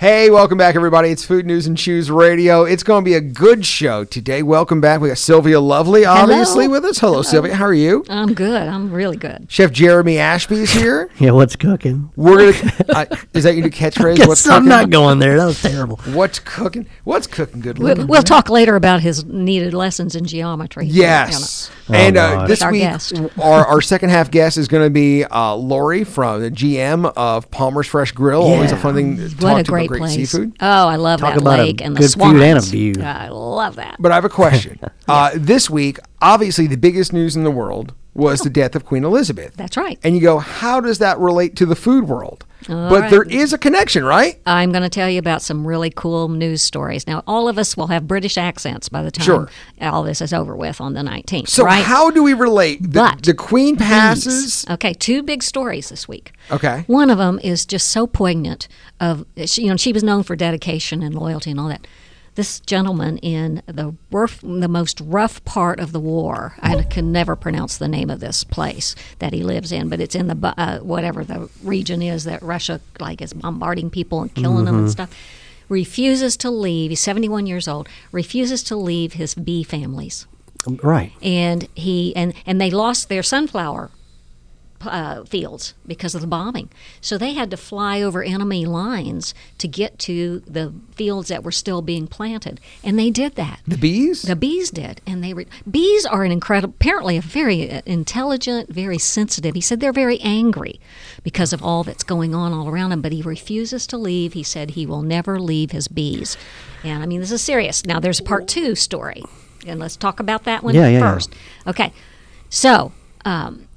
[0.00, 1.10] Hey, welcome back, everybody.
[1.10, 2.62] It's Food News and Chews Radio.
[2.62, 4.44] It's going to be a good show today.
[4.44, 5.00] Welcome back.
[5.00, 6.76] We got Sylvia Lovely, obviously, Hello.
[6.80, 6.98] with us.
[7.00, 7.56] Hello, Sylvia.
[7.56, 8.04] How are you?
[8.08, 8.68] I'm good.
[8.68, 9.46] I'm really good.
[9.50, 11.10] Chef Jeremy Ashby's here.
[11.18, 12.12] Yeah, what's cooking?
[12.14, 12.74] We're gonna.
[12.90, 14.24] Uh, is that your new catchphrase?
[14.24, 14.68] What's Guess I'm cooking?
[14.68, 15.36] not going there.
[15.36, 15.96] That was terrible.
[16.12, 16.86] What's cooking?
[17.02, 17.60] What's cooking?
[17.60, 18.06] Good We'll, looking.
[18.06, 20.86] we'll talk later about his needed lessons in geometry.
[20.86, 21.72] Yes.
[21.88, 23.14] Oh, and uh, this our week, guest.
[23.40, 27.50] our, our second half guest is going to be uh, Laurie from the GM of
[27.50, 28.42] Palmer's Fresh Grill.
[28.42, 29.34] Always a fun thing to You know.
[29.34, 30.30] talk What a to great great place.
[30.30, 30.56] seafood.
[30.60, 32.32] Oh, I love Talk that about a lake and the good swans.
[32.34, 32.94] food and a view.
[33.02, 33.96] I love that.
[33.98, 34.78] But I have a question.
[35.08, 39.04] uh, this week, obviously, the biggest news in the world was the death of Queen
[39.04, 39.54] Elizabeth.
[39.54, 39.98] That's right.
[40.02, 42.44] And you go, how does that relate to the food world?
[42.68, 43.10] All but right.
[43.10, 44.38] there is a connection, right?
[44.46, 47.06] I'm going to tell you about some really cool news stories.
[47.06, 49.48] Now, all of us will have British accents by the time Sure.
[49.80, 51.48] all this is over with on the 19th.
[51.48, 51.82] So right?
[51.84, 52.82] how do we relate?
[52.82, 54.66] The, But the Queen These- passes.
[54.68, 56.32] Okay, two big stories this week.
[56.50, 56.84] Okay.
[56.86, 58.68] One of them is just so poignant.
[59.00, 61.86] Of you know, she was known for dedication and loyalty and all that.
[62.38, 66.54] This gentleman in the rough, the most rough part of the war.
[66.62, 70.14] I can never pronounce the name of this place that he lives in, but it's
[70.14, 74.66] in the uh, whatever the region is that Russia like is bombarding people and killing
[74.66, 75.12] them and stuff.
[75.68, 76.90] Refuses to leave.
[76.90, 77.88] He's 71 years old.
[78.12, 80.28] Refuses to leave his bee families
[80.64, 81.10] Right.
[81.20, 83.90] and he and and they lost their sunflower
[84.82, 86.70] uh, fields because of the bombing.
[87.00, 91.52] So they had to fly over enemy lines to get to the fields that were
[91.52, 93.60] still being planted, and they did that.
[93.66, 94.22] The bees?
[94.22, 98.70] The bees did, and they were bees are an incredible, apparently a very uh, intelligent,
[98.70, 99.54] very sensitive.
[99.54, 100.80] He said they're very angry
[101.22, 104.32] because of all that's going on all around him, but he refuses to leave.
[104.32, 106.36] He said he will never leave his bees,
[106.84, 107.84] and I mean this is serious.
[107.84, 109.22] Now there's a part two story,
[109.66, 111.70] and let's talk about that one Yeah, yeah, yeah.
[111.70, 111.92] Okay,
[112.48, 112.92] so
[113.24, 113.67] um,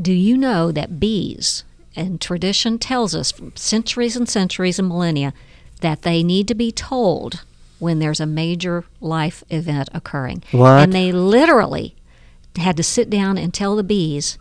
[0.00, 1.64] do you know that bees
[1.96, 5.32] and tradition tells us from centuries and centuries and millennia
[5.80, 7.44] that they need to be told
[7.78, 10.82] when there's a major life event occurring What?
[10.82, 11.94] and they literally
[12.56, 14.38] had to sit down and tell the bees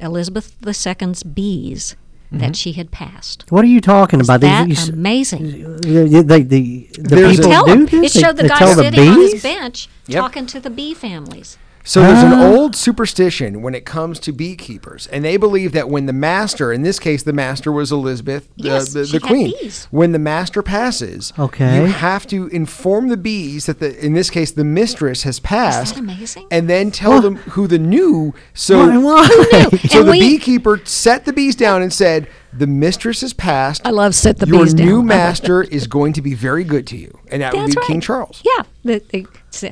[0.00, 1.96] elizabeth ii's bees
[2.32, 2.38] Mm-hmm.
[2.38, 4.40] that she had passed What are you talking about?
[4.40, 5.42] that These- amazing
[5.82, 7.86] the, the, the, the people tell do them.
[7.86, 7.92] this?
[7.92, 10.20] it They- showed the they guy tell the sitting on his bench Yep.
[10.20, 12.46] talking to the bee families So there's an Ah.
[12.50, 16.80] old superstition when it comes to beekeepers, and they believe that when the master, in
[16.80, 19.52] this case, the master was Elizabeth, the, Yes, the, she the had queen.
[19.60, 19.86] bees.
[19.90, 21.76] When the master passes, Okay.
[21.80, 25.98] you have to inform the bees that the, in this case, the mistress has passed.
[25.98, 26.46] amazing?
[26.50, 28.32] And then tell them who the new.
[28.54, 28.96] So, Why?
[28.96, 29.28] why?
[29.88, 33.82] so And the we- beekeeper set the bees down and said, "The mistress has passed.
[33.84, 36.86] i love set the Your bees down new master is going to be very good
[36.88, 37.86] to you," and that would That's be right.
[37.88, 38.40] King Charles.
[38.42, 39.26] yeah they, they,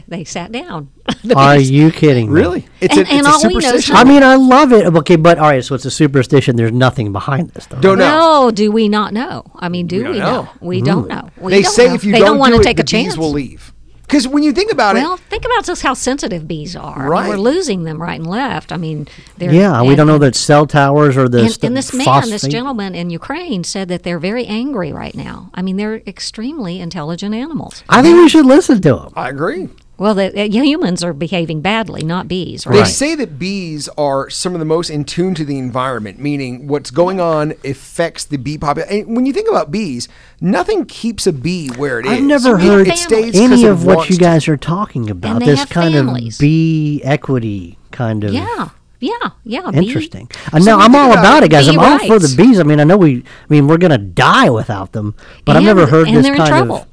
[0.08, 0.90] they sat down
[1.24, 1.70] The Are bees.
[1.70, 2.40] you kidding me?
[2.40, 2.66] Really?
[2.80, 3.96] It's And- a, and it's a all we know superstition.
[3.96, 4.86] I mean, I love it.
[4.86, 6.56] Okay, but all right, so it's a superstition.
[6.56, 7.80] There's nothing behind this, though.
[7.80, 8.44] Don't know.
[8.46, 9.44] No, do we not know?
[9.56, 10.42] I mean, do We don't we, know.
[10.42, 10.48] know?
[10.60, 11.26] We don't mm-hmm.
[11.26, 11.30] know.
[11.44, 11.94] We they don't say know.
[11.94, 13.08] if you they don't, don't want do to it, take the a chance.
[13.14, 13.72] bees will leave.
[14.12, 16.96] Because when you think about Well, it, well, think about just how sensitive bees are.
[16.96, 17.28] I mean, Right.
[17.30, 18.70] we're losing them right and left.
[18.70, 19.08] I mean,
[19.38, 22.28] they're Yeah, we don't know that cell towers or the And, st- and this man,
[22.28, 25.48] this gentleman in Ukraine, said that they're very angry right now.
[25.54, 27.84] I mean, they're extremely intelligent animals.
[27.88, 29.12] I think we should listen to them.
[29.16, 29.70] I agree.
[30.02, 32.64] Well, the, uh, humans are behaving badly, not bees.
[32.64, 36.66] They say that bees are some of the most in tune to the environment, meaning
[36.66, 39.14] what's going on affects the bee population.
[39.14, 40.08] When you think about bees,
[40.41, 42.12] nothing keeps a bee where it is.
[42.12, 44.56] I've never They have heard it stays 'cause any it of what you guys are
[44.56, 45.38] talking about.
[45.38, 46.34] they This have kind families.
[46.36, 49.10] of bee equity kind of yeah, yeah,
[49.44, 49.70] yeah.
[49.70, 50.28] bee- interesting.
[50.52, 51.68] Uh, So no, I'm all about about it, guys.
[51.68, 52.58] I'm all for the bees.
[52.58, 53.18] I mean, I know we.
[53.18, 55.14] I mean, we're gonna die without them,
[55.44, 56.76] but I've never heard this kind trouble.
[56.76, 56.86] of,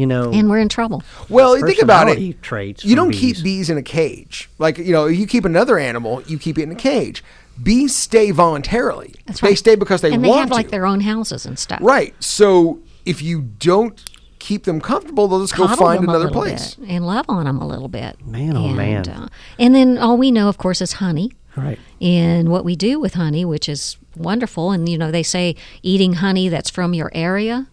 [0.00, 1.02] you know, And we're in trouble.
[1.28, 2.40] Well, you think about it.
[2.40, 3.42] traits You don't keep bees.
[3.42, 4.48] bees in a cage.
[4.58, 7.22] Like, you know, you keep another animal, you keep it in a cage.
[7.62, 9.14] Bees stay voluntarily.
[9.26, 10.70] That's They stay because they and they want have like to.
[10.70, 11.80] their own houses and stuff.
[11.82, 12.14] Right.
[12.18, 14.02] So if you don't
[14.38, 16.76] keep them comfortable, they'll just go find them another little place.
[16.76, 18.24] bit and love on them a little bit.
[18.26, 19.06] Man, oh, and, man.
[19.08, 19.28] Uh,
[19.58, 21.32] and then all we know, of course, is honey.
[21.56, 21.78] Right.
[22.00, 26.14] And what we do with honey, which is wonderful, and you know they say eating
[26.14, 27.66] honey that's from your area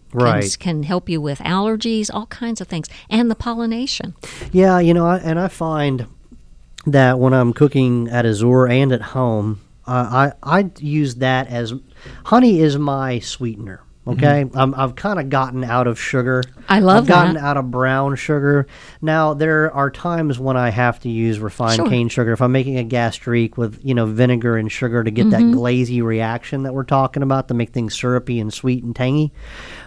[0.58, 4.14] can, can help you with allergies, all kinds of things, and the pollination.
[4.52, 6.06] Yeah, you know, I, and I find
[6.86, 11.74] that when I'm cooking at Azur and at home, uh, I I use that as
[12.26, 13.82] honey is my sweetener.
[14.08, 16.42] Okay, I'm, I've kind of gotten out of sugar.
[16.68, 17.42] I love I've gotten that.
[17.44, 18.66] out of brown sugar.
[19.02, 21.88] Now there are times when I have to use refined Sure.
[21.88, 22.32] cane sugar.
[22.32, 25.50] If I'm making a gastrique with you know vinegar and sugar to get Mm-hmm.
[25.50, 29.32] that glazy reaction that we're talking about to make things syrupy and sweet and tangy,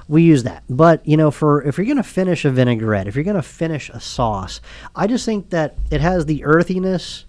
[0.08, 0.64] we use that.
[0.70, 4.00] But you know, for if you're gonna finish a vinaigrette, if you're gonna finish a
[4.00, 4.62] sauce,
[4.96, 7.26] I just think that it has the earthiness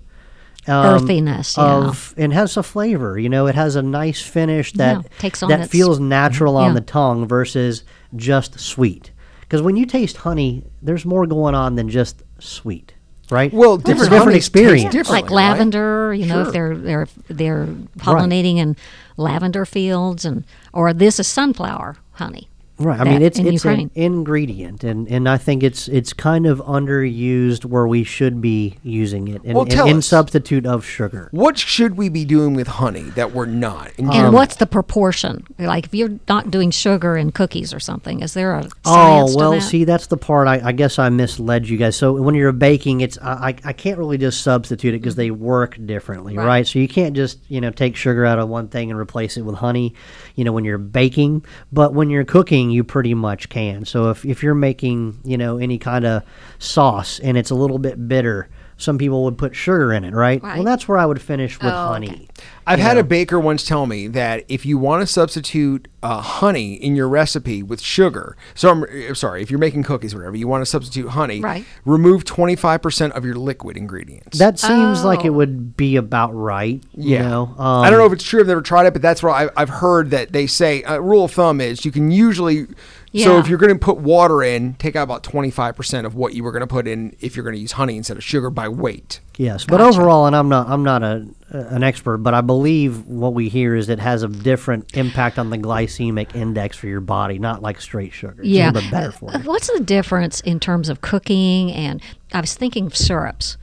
[0.69, 1.65] Um, Earthiness, yeah.
[1.65, 3.19] of and has a flavor.
[3.19, 6.57] You know, it has a nice finish that Yeah, takes on that its- feels natural
[6.57, 6.75] on Yeah.
[6.75, 7.83] the tongue versus
[8.15, 9.11] just sweet.
[9.41, 12.95] Because when you taste honey, there's more going on than just sweet,
[13.31, 13.53] right?
[13.53, 14.93] Well, it's a different different taste experience.
[14.93, 15.09] different.
[15.11, 15.49] like Differently, right?
[15.51, 16.47] lavender, you know, Sure.
[16.47, 17.67] if they're they're they're
[17.99, 18.77] pollinating in
[19.17, 22.49] lavender fields, and or this is sunflower honey.
[22.79, 22.99] Right.
[23.01, 23.81] I mean, it's in it's Ukraine.
[23.95, 28.79] an ingredient, and, and I think it's it's kind of underused where we should be
[28.83, 30.07] using it in, Well, in, tell in us.
[30.07, 31.29] substitute of sugar.
[31.33, 33.93] What should we be doing with honey that we're not?
[33.99, 35.45] And And what's the proportion?
[35.59, 39.37] Like if you're not doing sugar in cookies or something, is there a Oh science
[39.37, 39.63] well, to that?
[39.63, 41.97] see, that's the part I, I guess I misled you guys.
[41.97, 45.31] So when you're baking, it's I, I I can't really just substitute it because they
[45.31, 46.47] work differently, right.
[46.53, 46.67] Right.
[46.67, 49.43] So you can't just you know take sugar out of one thing and replace it
[49.43, 49.95] with honey,
[50.35, 51.45] you know, when you're baking.
[51.73, 53.85] But when you're cooking, you pretty much can.
[53.85, 56.23] So if if you're making you know any kind of
[56.59, 58.49] sauce and it's a little bit bitter.
[58.83, 60.43] Some people would put sugar in it, right?
[60.43, 62.09] Well, that's where I would finish with Oh, honey.
[62.09, 62.27] okay.
[62.67, 66.75] I've had a baker once tell me that if you want to substitute uh, honey
[66.75, 70.37] in your recipe with sugar, so I'm uh, sorry, if you're making cookies or whatever,
[70.37, 71.65] you want to substitute honey, Right.
[71.85, 74.39] remove 25% of your liquid ingredients.
[74.39, 75.35] That seems like it Oh.
[75.35, 76.83] would be about right.
[76.95, 77.29] You yeah.
[77.29, 77.55] know?
[77.59, 78.41] I don't know Um, if it's true.
[78.41, 80.83] I've never tried it, but that's what I, I've heard that they say.
[80.87, 82.67] A rule of thumb is you can usually.
[83.15, 86.43] So if you're going to put water in, take out about 25% of what you
[86.43, 88.69] were going to put in if you're going to use honey instead of sugar by
[88.69, 89.21] weight.
[89.37, 93.35] Yes, but overall, and I'm not I'm not a, an expert, but I believe what
[93.35, 97.39] we hear is it has a different impact on the glycemic index for your body,
[97.39, 98.41] not like straight sugar.
[98.41, 98.67] It's yeah.
[98.67, 99.45] a little bit better for Uh, you.
[99.45, 101.71] What's the difference in terms of cooking?
[101.73, 102.01] And
[102.33, 103.57] I was thinking of syrups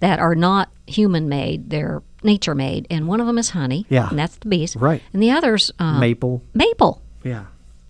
[0.00, 3.84] that are not human made; they're nature made, and one of them is honey.
[3.90, 4.08] Yeah.
[4.08, 4.76] and that's the bees.
[4.76, 5.02] Right.
[5.12, 6.42] And the others, um, Maple.
[6.54, 7.02] Maple.
[7.22, 7.44] Yeah.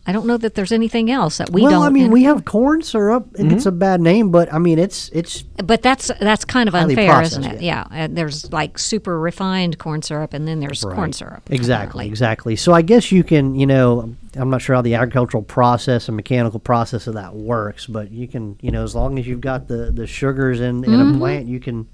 [0.07, 1.81] I don't know that there's anything else that we well, don't.
[1.81, 3.27] Well, I mean, and- we have corn syrup.
[3.35, 3.49] It Mm-hmm.
[3.49, 6.95] gets a bad name, but I mean, it's it's But that's that's kind of Highly
[6.95, 7.63] unfair, isn't it?
[7.63, 7.85] Yeah.
[7.91, 11.43] And there's like super refined corn syrup, and then there's corn syrup.
[11.51, 12.07] Exactly, apparently.
[12.09, 12.57] exactly.
[12.57, 16.17] So I guess you can, you know, I'm not sure how the agricultural process and
[16.17, 19.69] mechanical process of that works, but you can, you know, as long as you've got
[19.69, 21.15] the the sugars in, in Mm-hmm.
[21.15, 21.89] a plant, you can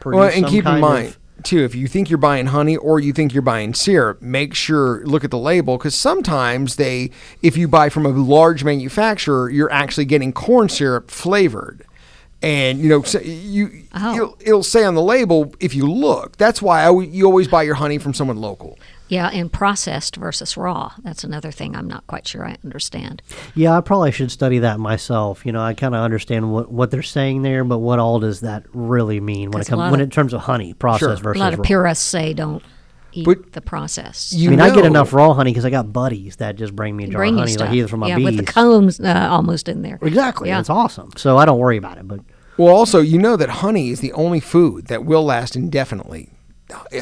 [0.00, 2.46] produce Well, and some keep in kind mind of- too, if you think you're buying
[2.46, 6.76] honey or you think you're buying syrup, make sure look at the label because sometimes
[6.76, 7.10] they,
[7.42, 11.84] if you buy from a large manufacturer, you're actually getting corn syrup flavored.
[12.42, 14.14] And you know, you Oh.
[14.14, 16.36] it'll, it'll say on the label if you look.
[16.36, 18.78] That's why I, you always buy your honey from someone local.
[19.08, 20.92] Yeah, and processed versus raw.
[21.02, 23.20] That's another thing I'm not quite sure I understand.
[23.56, 25.44] Yeah, I probably should study that myself.
[25.44, 28.40] You know, I kind of understand what, what they're saying there, but what all does
[28.40, 31.32] that really mean when it comes lot when of- in terms of honey processed Sure.
[31.32, 31.64] A A lot of raw?
[31.64, 32.62] purists say don't
[33.12, 34.32] eat But the processed.
[34.32, 36.96] You I mean, I get enough raw honey because I got buddies that just bring
[36.96, 37.68] me a jar Bring of honey, stuff.
[37.68, 38.10] like either from my bees.
[38.10, 38.24] yeah, bees.
[38.38, 39.98] with the combs uh, almost in there.
[40.02, 40.60] exactly, Yeah.
[40.60, 41.10] it's awesome.
[41.16, 42.06] So I don't worry about it.
[42.08, 42.20] But
[42.56, 46.30] Well, also, you know that honey is the only food that will last indefinitely.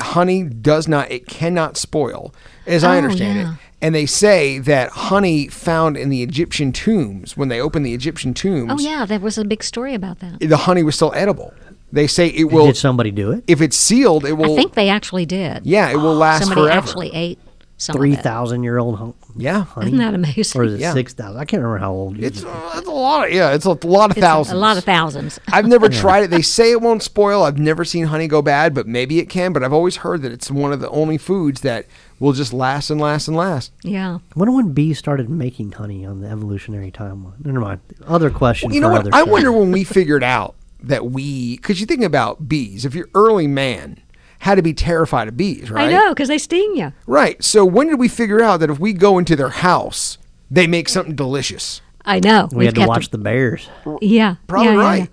[0.01, 2.35] Honey does not, it cannot spoil,
[2.67, 3.53] as I Oh, understand yeah.
[3.53, 3.59] it.
[3.81, 8.35] And they say that honey found in the Egyptian tombs, when they opened the Egyptian
[8.35, 10.41] tombs, Oh yeah, there was a big story about that.
[10.41, 11.53] the honey was still edible.
[11.93, 13.45] They say it will, did somebody do it?
[13.47, 15.65] if it's sealed, it will, I think they actually did.
[15.67, 16.79] yeah, it will last Somebody forever.
[16.79, 17.39] actually ate
[17.81, 18.23] some Three of it.
[18.23, 19.63] thousand year old hon- yeah.
[19.65, 20.61] honey, Isn't that amazing?
[20.61, 20.93] or is it Yeah.
[20.93, 21.41] six thousand?
[21.41, 22.19] I can't remember how old.
[22.19, 24.53] It's, It's uh, it's a lot of, yeah, it's a lot of It's thousands.
[24.57, 25.39] A lot of thousands.
[25.53, 26.31] I've never tried it.
[26.31, 27.45] They say it won't spoil.
[27.45, 29.53] I've never seen honey go bad, but maybe it can.
[29.53, 31.87] But I've always heard that it's one of the only foods that
[32.19, 33.71] will just last and last and last.
[33.85, 34.19] yeah.
[34.35, 37.43] wonder when bees started making honey on the evolutionary timeline.
[37.47, 37.81] Never mind.
[38.09, 38.73] Other question.
[38.75, 39.01] you know for what?
[39.03, 39.31] Other I show.
[39.31, 43.47] wonder when we figured out that we, because you think about bees, if your early
[43.47, 44.01] man
[44.41, 45.89] had to be terrified of bees, right?
[45.89, 46.93] I know because they sting you.
[47.07, 47.43] Right.
[47.43, 50.19] So when did we figure out that if we go into their house,
[50.51, 51.81] they make something delicious?
[52.05, 52.49] I know.
[52.53, 53.69] We had to watch the bears.
[54.01, 54.37] Yeah.
[54.47, 55.11] Probably yeah, yeah, right.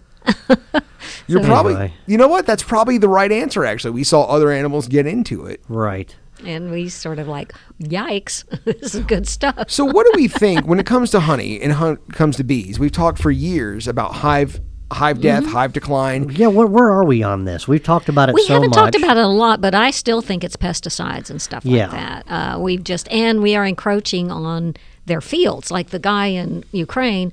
[0.50, 0.80] yeah.
[1.28, 1.94] You're So- probably, Anyway.
[2.06, 2.46] you know what?
[2.46, 3.66] That's probably the right answer.
[3.66, 5.64] Actually, we saw other animals get into it.
[5.68, 6.16] Right.
[6.46, 9.70] And we sort of like, yikes, this is good stuff.
[9.72, 12.78] So, what do we think when it comes to honey and hun- comes to bees?
[12.80, 14.60] We've talked for years about hive
[14.92, 15.52] hive death, Mm-hmm.
[15.54, 16.30] hive decline.
[16.32, 16.48] Yeah.
[16.48, 17.68] Where, where are we on this?
[17.68, 18.78] We've talked about it We so haven't much.
[18.78, 21.88] talked about it a lot, but I still think it's pesticides and stuff Yeah.
[21.88, 22.24] like that.
[22.32, 24.76] Uh, we've just and we are encroaching on
[25.06, 27.32] their fields, like the guy in Ukraine.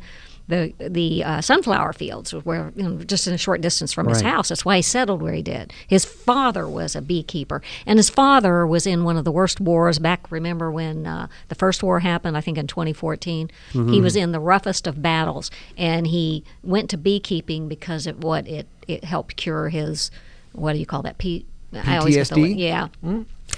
[0.49, 4.21] The the uh, sunflower fields, where you know, just in a short distance from his
[4.21, 4.49] house.
[4.49, 5.73] That's why he settled where he did.
[5.87, 9.99] His father was a beekeeper, and his father was in one of the worst wars
[9.99, 10.31] back.
[10.31, 12.37] Remember when uh, the first war happened?
[12.37, 13.51] I think in 2014.
[13.73, 18.47] He was in the roughest of battles, and he went to beekeeping because of what
[18.49, 20.11] it it helped cure his
[20.53, 21.19] what do you call that?
[21.19, 22.59] P, I always get the, PTSD?
[22.59, 22.89] yeah.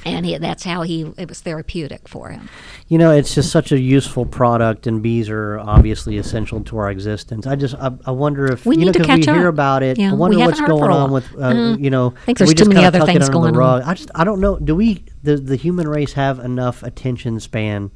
[0.07, 2.49] And he, that's how he it was therapeutic for him.
[2.89, 6.91] You know, it's just such a useful product, and bees are obviously essential to our
[6.91, 7.47] existence.
[7.47, 9.49] I just, I, I wonder if We you need know, to 'cause catch we hear
[9.49, 9.97] about it.
[9.99, 11.83] Yeah, I wonder what's going on with, uh, Mhm.
[11.83, 13.53] you know, I think we there's just too many other tuck it things under the
[13.53, 13.83] going on.
[13.83, 14.59] I just, I don't know.
[14.59, 17.91] Do we, the the human race, have enough attention span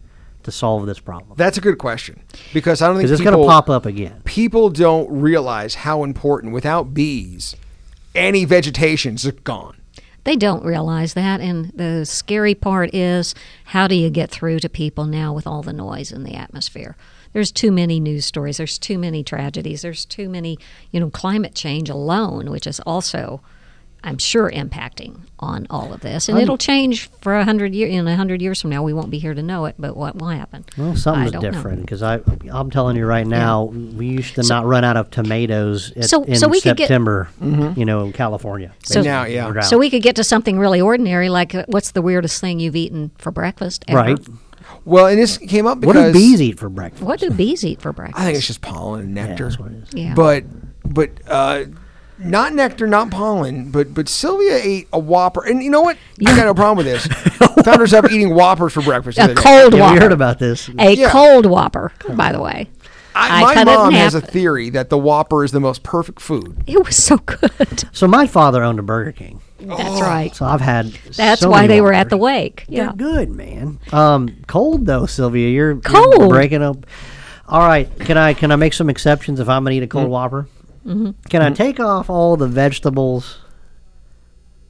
[0.45, 1.35] to solve this problem?
[1.37, 2.21] That's a good question
[2.55, 4.23] because I don't think Because it's going to pop up again.
[4.25, 7.55] people don't realize how important without bees,
[8.15, 9.75] any vegetation's gone.
[10.29, 14.69] They don't realize that, and the scary part is how do you get through to
[14.69, 16.99] people now with all the noise in the atmosphere?
[17.33, 18.59] There's too many news stories.
[18.59, 19.81] There's too many tragedies.
[19.81, 20.59] There's too many,
[20.91, 23.41] you know, climate change alone, which is also,
[24.05, 26.29] I'm sure, impacting on all of this.
[26.29, 27.93] And it'll change for a hundred years.
[27.93, 29.75] In a hundred years from now, we won't be here to know it.
[29.79, 30.65] But what will happen?
[30.77, 34.85] Well, something's different because I, I'm telling you right now, we used to not run
[34.85, 37.29] out of tomatoes at, So- in so we could get- September.
[37.41, 38.73] You know, in California.
[38.85, 39.49] So- Now, yeah.
[39.49, 39.63] We're.
[39.63, 42.77] So we could get to something really ordinary, like uh, what's the weirdest thing you've
[42.77, 43.85] eaten for breakfast?
[43.89, 43.99] Ever?
[43.99, 44.19] right.
[44.85, 47.03] Well, and this came up What do bees eat for breakfast?
[47.03, 48.21] What do bees eat for breakfast?
[48.21, 49.45] I think it's just pollen and Yeah, nectar.
[49.45, 49.89] that's what it is.
[49.95, 50.15] yeah.
[50.15, 50.45] But
[50.85, 51.65] but uh,
[52.19, 53.71] not nectar, not pollen.
[53.71, 55.97] But but Sylvia ate a Whopper, and you know what?
[56.27, 57.07] I got no problem with this.
[57.65, 59.17] Found herself eating Whoppers for breakfast.
[59.17, 59.41] the a other day.
[59.43, 60.01] cold Yeah, we Whopper.
[60.01, 60.69] heard about this.
[60.79, 61.11] a Yeah.
[61.11, 62.69] cold Whopper, by the way.
[63.15, 64.31] I, I my cut it in mom has a half.
[64.31, 66.63] theory that the Whopper is the most perfect food.
[66.69, 67.85] It was so good.
[67.93, 70.33] So my father owned a Burger King, That's right.
[70.37, 70.87] so I've had.
[71.17, 72.11] That's so why many they were at Whoppers.
[72.11, 72.65] the wake.
[72.69, 73.81] They're good, man.
[73.93, 75.49] Um, cold though, Sylvia.
[75.49, 76.29] You're you're Cold.
[76.29, 76.87] breaking up.
[77.49, 79.91] All right, can I can I make some exceptions if I'm gonna eat a Mm.
[79.91, 80.47] cold Whopper?
[80.89, 81.11] Mm-hmm.
[81.29, 83.39] Can I take off all the vegetables,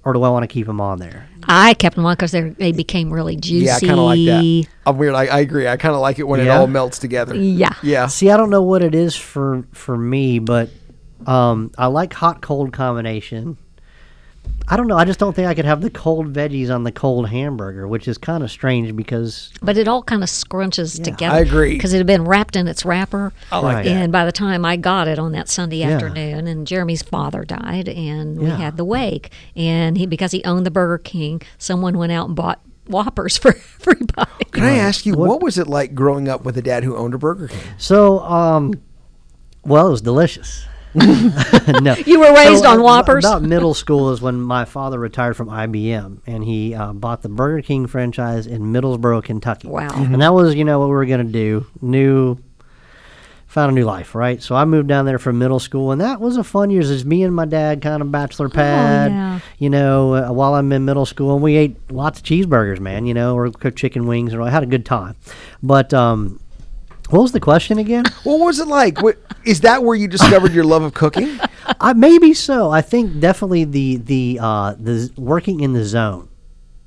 [0.04, 1.28] or do I want to keep them on there?
[1.44, 3.66] I kept them on because they became really juicy.
[3.66, 4.66] Yeah, I kind of like that.
[4.86, 5.14] I'm weird.
[5.14, 5.68] I, I agree.
[5.68, 6.58] I kind of like it when it Yeah?
[6.58, 7.34] all melts together.
[7.36, 7.72] Yeah.
[7.82, 8.06] Yeah.
[8.08, 10.70] See, I don't know what it is for for me, but
[11.26, 13.56] um, I like hot cold combination.
[14.70, 14.98] I don't know.
[14.98, 18.06] I just don't think I could have the cold veggies on the cold hamburger, which
[18.06, 21.34] is kind of strange because But it all kind of scrunches together.
[21.36, 21.72] I agree.
[21.72, 23.32] Because it had been wrapped in its wrapper.
[23.50, 23.84] I like Right.
[23.86, 23.90] that.
[23.90, 25.92] And by the time I got it on that Sunday Yeah.
[25.92, 28.56] afternoon, and Jeremy's father died, and we Yeah.
[28.58, 32.36] had the wake, and he because he owned the Burger King, someone went out and
[32.36, 34.44] bought Whoppers for everybody.
[34.50, 37.14] Can I ask you, what, was it like growing up with a dad who owned
[37.14, 37.58] a Burger King?
[37.78, 38.20] so.
[38.20, 38.74] Um,
[39.64, 40.64] well, it was delicious.
[41.82, 43.24] no, You were raised So, on uh, Whoppers?
[43.24, 47.28] About middle school is when my father retired from IBM, and he uh, bought the
[47.28, 49.68] Burger King franchise in Middlesboro, Kentucky.
[49.68, 49.88] Wow.
[49.94, 51.66] And that was, you know, what we were going to do.
[51.80, 52.38] New,
[53.46, 54.42] found a new life, right?
[54.42, 56.90] So I moved down there from middle school, and that was a fun years.
[56.90, 59.40] It's me and my dad, kind of bachelor pad, Oh, yeah.
[59.58, 63.06] you know, uh, while I'm in middle school, and we ate lots of cheeseburgers, man,
[63.06, 65.16] you know, or cooked chicken wings, and I had a good time.
[65.62, 66.40] But um,
[67.10, 68.04] what was the question again?
[68.24, 69.00] What was it like?
[69.00, 71.38] What, is that where you discovered your love of cooking?
[71.40, 71.48] I,
[71.80, 72.70] uh, maybe so.
[72.70, 76.28] I think definitely the the uh, the working in the zone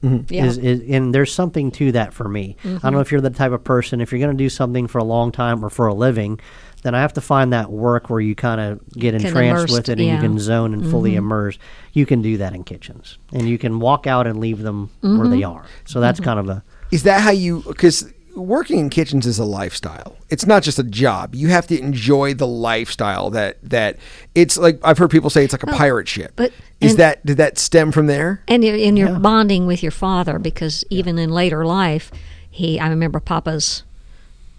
[0.03, 0.31] mm-hmm.
[0.31, 0.45] Yeah.
[0.45, 2.57] is, is and there's something to that for me.
[2.59, 2.93] I don't mm-hmm.
[2.93, 5.03] know if you're the type of person if you're going to do something for a
[5.03, 6.39] long time or for a living,
[6.83, 9.71] then I have to find that work where you kind of get Can entranced immerse,
[9.71, 11.19] with it and you can zone and fully mm-hmm.
[11.19, 11.57] immerse.
[11.93, 15.27] You can do that in kitchens and you can walk out and leave them where
[15.27, 15.65] they are.
[15.85, 17.63] So that's kind of a Is that how you?
[17.67, 20.17] Because working in kitchens is a lifestyle.
[20.29, 21.35] It's not just a job.
[21.35, 23.29] You have to enjoy the lifestyle.
[23.29, 23.97] That that
[24.35, 26.33] it's like I've heard people say it's like a oh, pirate ship.
[26.35, 28.43] but- is and- that did that stem from there?
[28.47, 32.11] and you're, and you're bonding with your father because even in later life,
[32.49, 33.83] he I remember Papa's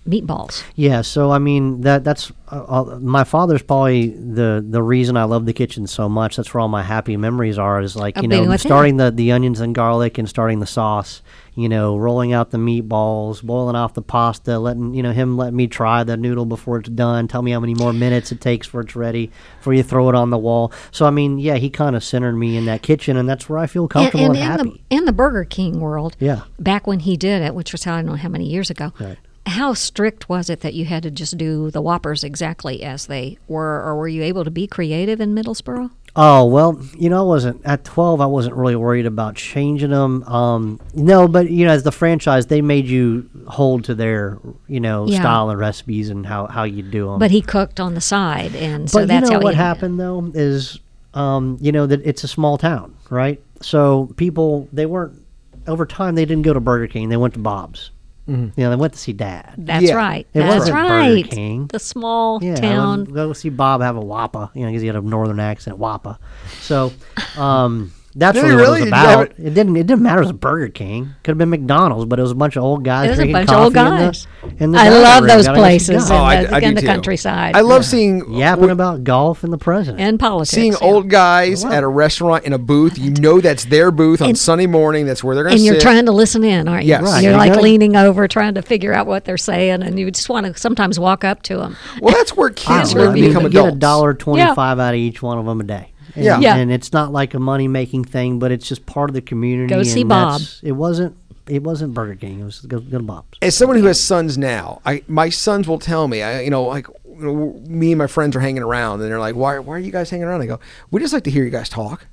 [0.08, 0.64] meatballs.
[0.74, 5.24] Yeah, so I mean that that's uh, uh, my father's probably the the reason I
[5.24, 6.36] love the kitchen so much.
[6.36, 7.80] That's where all my happy memories are.
[7.80, 11.22] Is like you know starting the the onions and garlic and starting the sauce.
[11.54, 15.52] You know, rolling out the meatballs, boiling off the pasta, letting you know him let
[15.52, 17.28] me try the noodle before it's done.
[17.28, 20.14] Tell me how many more minutes it takes for it's ready, before you throw it
[20.14, 20.72] on the wall.
[20.92, 23.58] So I mean, yeah, he kind of centered me in that kitchen, and that's where
[23.58, 24.82] I feel comfortable and, in happy.
[24.88, 26.42] the in the Burger King world, Yeah.
[26.58, 28.94] back when he did it, which was I don't know how many years ago.
[28.98, 29.18] Right.
[29.46, 33.38] How strict was it that you had to just do the Whoppers exactly as they
[33.48, 35.90] were, or were you able to be creative in Middlesboro?
[36.14, 38.20] Oh well, you know, I wasn't at twelve.
[38.20, 40.22] I wasn't really worried about changing them.
[40.24, 44.78] Um, no, but you know, as the franchise, they made you hold to their you
[44.78, 45.20] know Yeah.
[45.20, 47.18] style and recipes and how how you do them.
[47.18, 50.30] But he cooked on the side, and so but that's you know what happened though
[50.34, 50.78] is,
[51.14, 53.42] um, you know, that it's a small town, right?
[53.62, 55.18] So people they weren't
[55.66, 56.14] over time.
[56.14, 57.08] They didn't go to Burger King.
[57.08, 57.90] They went to Bob's.
[58.26, 59.54] You know, they went to see Dad.
[59.58, 59.94] That's Yeah.
[59.94, 60.26] right.
[60.32, 61.30] It That's wasn't Burger right.
[61.30, 61.66] King.
[61.66, 63.04] The small Yeah, town.
[63.04, 66.18] Go see Bob have a Wappa, you know, because he had a northern accent, Wappa.
[66.60, 66.92] So,
[67.36, 68.78] um, That's Did really it what really?
[68.80, 69.38] it was you have about.
[69.38, 69.76] It didn't.
[69.76, 70.20] It didn't matter.
[70.20, 71.14] It was Burger King.
[71.24, 73.32] Could have been McDonald's, but it was a bunch of old guys It was a
[73.32, 74.26] bunch of old coffee in the- guys.
[74.60, 76.10] in the I love those Gotta get some places.
[76.10, 77.56] Oh, I, in the- I do in the countryside.
[77.56, 80.00] I love seeing Yapping about golf and the president.
[80.02, 80.50] and politics.
[80.50, 80.78] seeing yeah.
[80.82, 82.98] old guys at a restaurant in a booth.
[82.98, 85.06] You know that's their booth on And- Sunday morning.
[85.06, 85.72] That's where they're going to and sit.
[85.72, 86.90] you're trying to listen in, aren't you?
[86.90, 87.02] Yes.
[87.04, 87.24] Right.
[87.24, 90.44] You're like leaning over, trying to figure out what they're saying, and you just want
[90.46, 91.76] to sometimes walk up to them.
[92.02, 93.70] well, that's where kids learn to become adults.
[93.70, 95.91] get a dollar twenty-five out of each one of them a day.
[96.14, 96.38] And, Yeah.
[96.40, 96.56] Yeah.
[96.56, 99.72] and it's not like a money-making thing, but it's just part of the community.
[99.74, 100.40] Go see Bob.
[100.62, 101.16] It wasn't.
[101.48, 102.40] It wasn't Burger King.
[102.40, 103.36] It was go, go to Bob's.
[103.42, 106.62] As someone who has sons now, I my sons will tell me, I, you know,
[106.64, 109.58] like you know, me and my friends are hanging around, and they're like, "Why?
[109.58, 110.60] Why are you guys hanging around?" I go,
[110.92, 112.06] "We just like to hear you guys talk."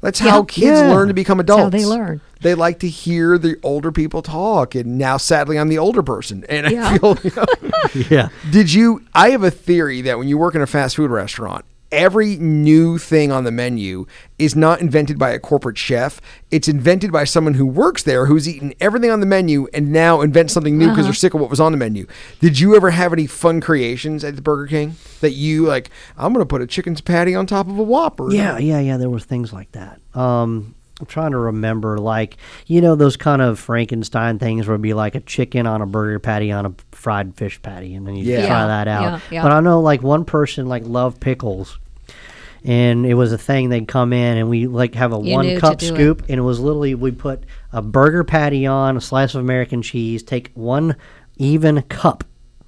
[0.00, 0.90] That's how kids Yeah.
[0.92, 1.70] learn to become how adults.
[1.76, 2.20] they learn.
[2.40, 6.44] They like to hear the older people talk, and now, sadly, I'm the older person,
[6.48, 7.16] and I feel.
[7.22, 7.44] You know,
[8.10, 8.28] Yeah.
[8.50, 9.02] Did you?
[9.14, 12.98] I have a theory that when you work in a fast food restaurant, every new
[12.98, 14.06] thing on the menu
[14.38, 16.20] is not invented by a corporate chef.
[16.50, 20.22] It's invented by someone who works there who's eaten everything on the menu and now
[20.22, 22.06] invents something new because they're sick of what was on the menu.
[22.40, 25.90] Did you ever have any fun creations at the Burger King that you like?
[26.16, 28.32] I'm going to put a chicken patty on top of a Whopper.
[28.32, 28.96] Yeah, yeah, yeah.
[28.96, 30.00] There were things like that.
[30.14, 32.36] Um, I'm trying to remember, like
[32.68, 35.86] you know, those kind of Frankenstein things where it'd be like a chicken on a
[35.86, 38.46] burger patty on a fried fish patty, and then you Yeah.
[38.46, 39.02] try that out.
[39.02, 39.42] yeah, yeah.
[39.42, 41.76] But I know, like one person like loved pickles,
[42.64, 43.68] and it was a thing.
[43.68, 45.88] They'd come in, and we like have a You one cup do it.
[45.88, 47.42] scoop, and it was literally we put
[47.72, 50.94] a burger patty on a slice of American cheese, take one
[51.36, 52.22] even cup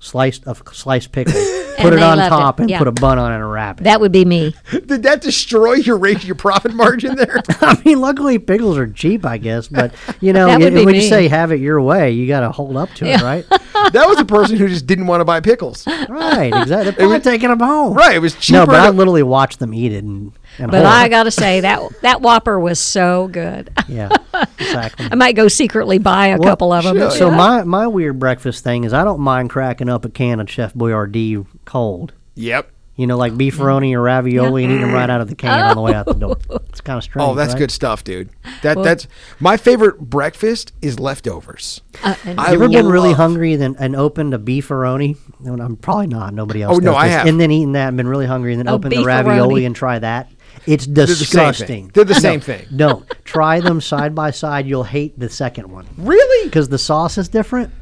[0.05, 1.33] sliced of sliced pickle,
[1.79, 2.79] put it on loved it, top, and yeah.
[2.79, 3.85] put a bun on it and wrap it.
[3.85, 4.55] That would be me.
[4.71, 7.41] Did that destroy your rate, your profit margin there?
[7.61, 9.69] I mean, luckily pickles are cheap, I guess.
[9.69, 12.27] But you know, That would y- be when you say have it your way, you
[12.29, 13.45] got to hold up to it, right?
[13.93, 15.87] that was a person who just didn't want to buy pickles.
[15.87, 16.85] right, exactly.
[16.85, 17.95] They're probably taking them home.
[17.95, 18.17] Right.
[18.17, 18.59] It was cheaper.
[18.61, 20.33] No, but I literally watched them eat it and.
[20.59, 23.71] And But hold I got to say that that Whopper was so good.
[23.89, 24.11] yeah,
[24.59, 25.09] exactly.
[25.11, 26.97] I might go secretly buy a Well, couple of them.
[26.97, 27.11] sure.
[27.11, 30.51] So my my weird breakfast thing is I don't mind cracking up a can of
[30.51, 32.13] Chef Boyardee cold.
[32.35, 32.71] Yep.
[32.97, 35.75] You know, like beefaroni or ravioli, and eat them right out of the can on
[35.75, 36.37] the way out the door.
[36.75, 37.29] It's kind of strange.
[37.29, 37.59] Oh, that's right?
[37.61, 38.31] good stuff, dude.
[38.63, 39.07] That that's
[39.39, 41.83] my favorite breakfast is leftovers.
[42.03, 45.17] Uh, I You ever been really love- hungry then and opened a beefaroni?
[45.39, 46.35] No, I'm probably not.
[46.35, 46.77] Nobody else.
[46.77, 47.17] Oh, no, does I this.
[47.17, 47.27] have.
[47.29, 49.75] And then eaten that and been really hungry and then Oh, opened the ravioli and
[49.77, 50.29] try that.
[50.67, 51.67] It's the same disgusting.
[51.67, 51.91] thing.
[51.93, 52.67] They're the same thing.
[52.75, 54.67] Don't try them side by side.
[54.67, 56.49] You'll hate the second one Really?
[56.49, 57.73] because the sauce is different.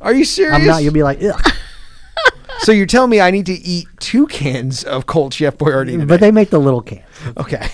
[0.00, 0.54] Are you serious?
[0.60, 0.82] I'm not.
[0.82, 1.52] You'll be like, Ugh.
[2.58, 6.04] so you're telling me I need to eat two cans of cold Chef Boyardee today?
[6.04, 7.04] but they make the little cans.
[7.38, 7.68] okay.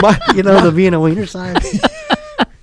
[0.00, 1.80] my, You know the Vienna Wiener size.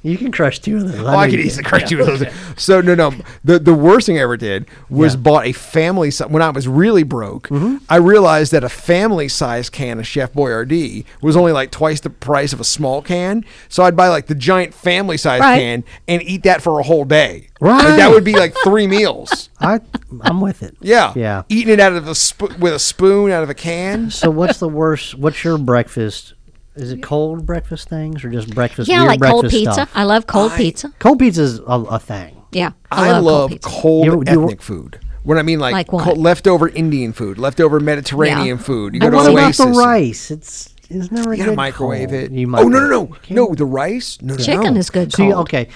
[0.02, 1.02] you can crush two of those.
[1.02, 2.24] Oh, I know could easily crush two of those.
[2.58, 3.14] So no, no.
[3.44, 5.20] The the worst thing I ever did was Yeah.
[5.22, 7.50] bought a family si- when I was really broke.
[7.50, 7.78] Mm-hmm.
[7.90, 12.10] I realized that a family size can of Chef Boyardee was only like twice the
[12.10, 13.44] price of a small can.
[13.68, 15.60] So I'd buy like the giant family size Right.
[15.60, 17.48] can and eat that for a whole day.
[17.62, 17.84] Right.
[17.84, 19.50] Like, that would be like three meals.
[19.60, 19.82] I,
[20.22, 20.78] I'm with it.
[20.80, 21.12] Yeah.
[21.16, 21.44] Yeah.
[21.50, 24.12] Eating it out of a sp- with a spoon out of a can.
[24.12, 25.16] So what's the worst?
[25.16, 26.36] What's your breakfast?
[26.80, 28.89] Is it cold breakfast things or just breakfast?
[28.89, 29.74] yeah, weird like cold breakfast pizza.
[29.74, 29.92] stuff?
[29.96, 30.94] I love cold I- pizza.
[31.00, 32.36] Cold pizza is a, a thing.
[32.52, 33.70] Yeah, I, love, love, cold pizza.
[33.70, 35.00] cold, You- you- ethnic food.
[35.24, 36.06] When I mean like, Like what?
[36.06, 38.63] cold, leftover Indian food, leftover Mediterranean Yeah.
[38.63, 38.94] food.
[38.96, 39.65] You But go what to about Oasis.
[39.65, 40.32] the rice?
[40.32, 42.24] It's it's never You good gotta microwave cold.
[42.24, 42.32] it.
[42.32, 43.54] You oh no no no no!
[43.54, 44.18] The rice.
[44.22, 44.80] No no Chicken no.
[44.80, 45.68] is good See, okay,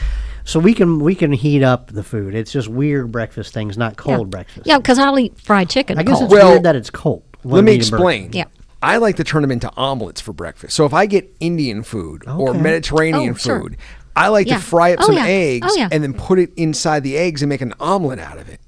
[0.46, 2.34] so we can we can heat up the food.
[2.34, 4.16] It's just weird breakfast things, not Yeah.
[4.16, 4.66] cold breakfast.
[4.66, 6.24] Yeah, because I'll eat fried chicken I guess cold.
[6.32, 7.22] it's Well, weird that it's cold.
[7.44, 7.96] Let me we eat a burger.
[7.98, 8.30] explain.
[8.34, 8.46] Yeah.
[8.84, 10.76] I like to turn them into omelets for breakfast.
[10.76, 13.62] So if I get Indian food or Mediterranean Oh, sure.
[13.62, 13.78] food,
[14.16, 14.58] I like Yeah.
[14.58, 15.26] to fry up Oh, some yeah.
[15.26, 15.90] eggs Oh, yeah.
[15.92, 18.60] and then put it inside the eggs and make an omelet out of it.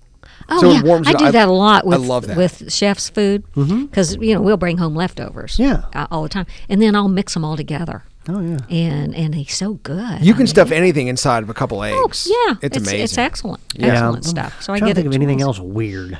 [0.48, 2.28] Oh so it yeah, warms I it- do I- that a lot with I love
[2.28, 2.38] that.
[2.38, 5.58] with chef's food because you know we'll bring home leftovers.
[5.60, 5.84] Yeah.
[5.96, 8.04] uh, all the time, and then I'll mix them all together.
[8.30, 8.58] Oh yeah.
[8.70, 10.22] And and he's so good.
[10.22, 12.28] You I can mean, stuff anything inside of a couple Oh, eggs.
[12.30, 13.00] yeah, it's, amazing.
[13.02, 13.88] It's excellent, Yeah.
[13.88, 14.62] excellent I'm stuff.
[14.62, 16.20] So I trying get to think it of anything else weird.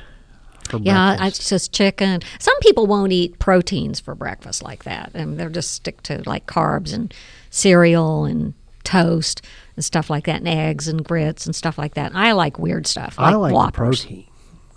[0.68, 1.40] For Yeah, I, breakfast.
[1.42, 2.22] it's just chicken.
[2.40, 6.46] Some people won't eat proteins for breakfast like that, and they'll just stick to like
[6.48, 7.14] carbs and
[7.50, 9.42] cereal and toast
[9.76, 12.14] and stuff like that, and eggs and grits and stuff like that.
[12.16, 13.18] I like weird stuff.
[13.18, 14.02] Like I like the Whoppers.
[14.06, 14.26] protein.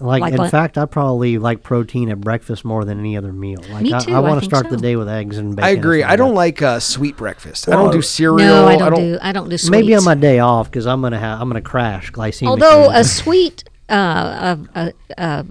[0.01, 0.53] Like, Like in what?
[0.53, 3.61] fact, I probably like protein at breakfast more than any other meal.
[3.68, 5.57] Like Me I, too, I I want to think start the day with eggs and
[5.57, 5.64] bacon.
[5.66, 6.05] I agree.
[6.05, 7.68] I don't like uh, sweet breakfast.
[7.68, 8.38] I don't do cereal.
[8.38, 9.18] No, I don't, do.
[9.20, 9.70] I don't do sweets.
[9.72, 12.46] Maybe on my day off because I'm gonna have I'm gonna crash glycemic.
[12.46, 15.46] Although a sweet uh, a, a, a,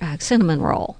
[0.00, 0.96] a cinnamon roll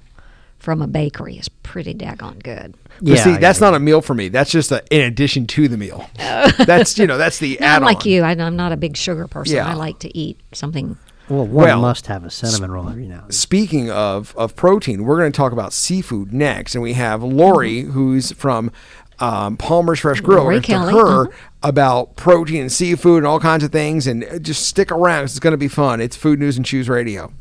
[0.58, 2.74] from a bakery is pretty daggone good.
[3.00, 4.28] But yeah, see, that's not a meal for me.
[4.28, 6.08] That's just a, in addition to the meal.
[6.18, 8.22] that's you know that's the No, I'm like you.
[8.22, 9.56] I, I'm not a big sugar person.
[9.56, 9.66] Yeah.
[9.68, 10.98] I like to eat something.
[11.30, 13.24] well, one well, must have a cinnamon roll every now.
[13.30, 17.82] Speaking of of protein, we're going to talk about seafood next, and we have Laurie,
[17.84, 17.92] Mm-hmm.
[17.92, 18.70] who's from
[19.18, 20.42] um, Palmer's Fresh Grill.
[20.42, 21.30] Laurie and to Kelly, her uh-huh.
[21.62, 24.06] about protein and seafood and all kinds of things.
[24.06, 26.00] And uh, just stick around 'cause it's going to be fun.
[26.02, 27.32] It's Food News and Chews Radio.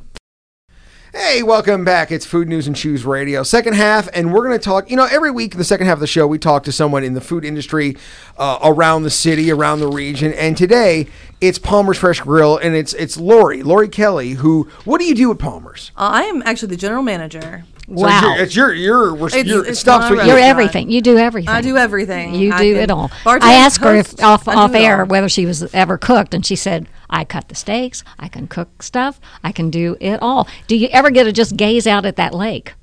[1.12, 2.12] Hey, welcome back.
[2.12, 4.92] It's Food News and Chews Radio, second half, and we're going to talk.
[4.92, 7.04] You know, every week in the second half of the show, we talk to someone
[7.04, 7.98] in the food industry
[8.38, 11.08] uh, around the city, around the region, and today
[11.42, 14.34] it's Palmer's Fresh Grill, and it's it's Laurie, Laurie Kelly.
[14.34, 14.70] Who?
[14.86, 15.92] What do you do at Palmer's?
[15.98, 17.64] Uh, I am actually the general manager.
[17.90, 18.36] So Wow.
[18.38, 20.28] it's your it's your, your, It's- your it's stops my with you.
[20.32, 20.92] You're everything.
[20.92, 21.50] You do everything.
[21.50, 22.36] I do everything.
[22.36, 23.10] You I do can it all.
[23.26, 26.88] I asked her if off off air whether she was ever cooked, and she said,
[27.10, 28.04] "I cut the steaks.
[28.20, 29.20] I can cook stuff.
[29.44, 32.34] I can do it all." Do you ever get to just gaze out at that
[32.34, 32.74] lake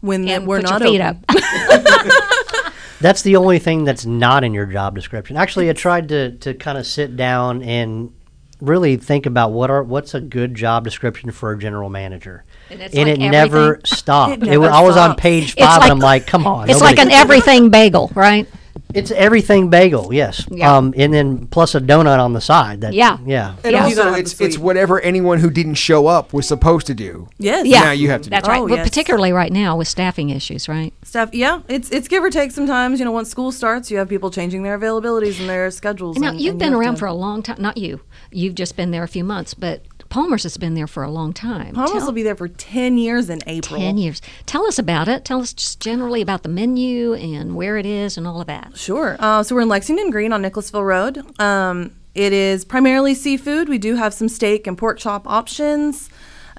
[0.00, 1.24] when and we're put not your feet open.
[1.28, 2.72] up?
[3.00, 5.36] That's the only thing that's not in your job description.
[5.36, 8.12] Actually, I tried to, to kind of sit down and
[8.60, 12.44] really think about what are what's a good job description for a general manager.
[12.70, 14.32] And it's And like it never stopped.
[14.34, 16.68] It It never was, I was on page five, like- and I'm like, come on.
[16.70, 18.46] it's like an everything bagel, right?
[18.94, 20.46] It's everything bagel, yes.
[20.50, 20.74] Yeah.
[20.74, 22.80] Um, and then plus a donut on the side.
[22.80, 23.18] That, Yeah.
[23.26, 23.54] yeah.
[23.62, 23.84] And Yeah.
[23.84, 27.28] Also, it's it's whatever anyone who didn't show up was supposed to do.
[27.38, 27.66] Yes.
[27.66, 28.60] Yeah, Now you have to do That's right.
[28.60, 28.88] Oh, Well, yes.
[28.88, 30.94] particularly right now with staffing issues, right?
[31.02, 31.30] Stuff.
[31.34, 31.60] Yeah.
[31.68, 32.98] It's it's give or take sometimes.
[32.98, 36.16] You know, once school starts, you have people changing their availabilities and their schedules.
[36.16, 37.56] Now and, you've and been you around to- for a long time.
[37.60, 38.00] Not you.
[38.30, 41.32] You've just been there a few months, but Palmer's has been there for a long
[41.32, 41.74] time.
[41.74, 43.78] Palmer's Tell- will be there for ten years in April.
[43.78, 44.22] 10 years.
[44.46, 45.24] Tell us about it.
[45.24, 48.76] Tell us just generally about the menu and where it is and all of that.
[48.76, 49.16] Sure.
[49.18, 51.40] Uh, so we're in Lexington Green on Nicholasville Road.
[51.40, 53.68] Um, it is primarily seafood.
[53.68, 56.08] We do have some steak and pork chop options.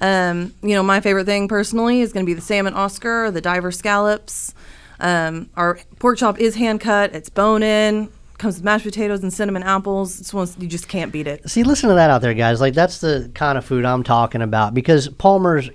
[0.01, 3.31] Um, you know, my favorite thing personally is going to be the salmon Oscar, or
[3.31, 4.53] the diver scallops.
[5.01, 7.13] Um, our pork chop is hand cut.
[7.13, 8.09] It's bone in.
[8.39, 10.17] Comes with mashed potatoes and cinnamon apples.
[10.21, 11.47] It's one you just can't beat it.
[11.49, 12.61] See, listen to that out there, guys.
[12.61, 14.73] Like that's the kind of food I'm talking about.
[14.73, 15.69] Because Palmer's,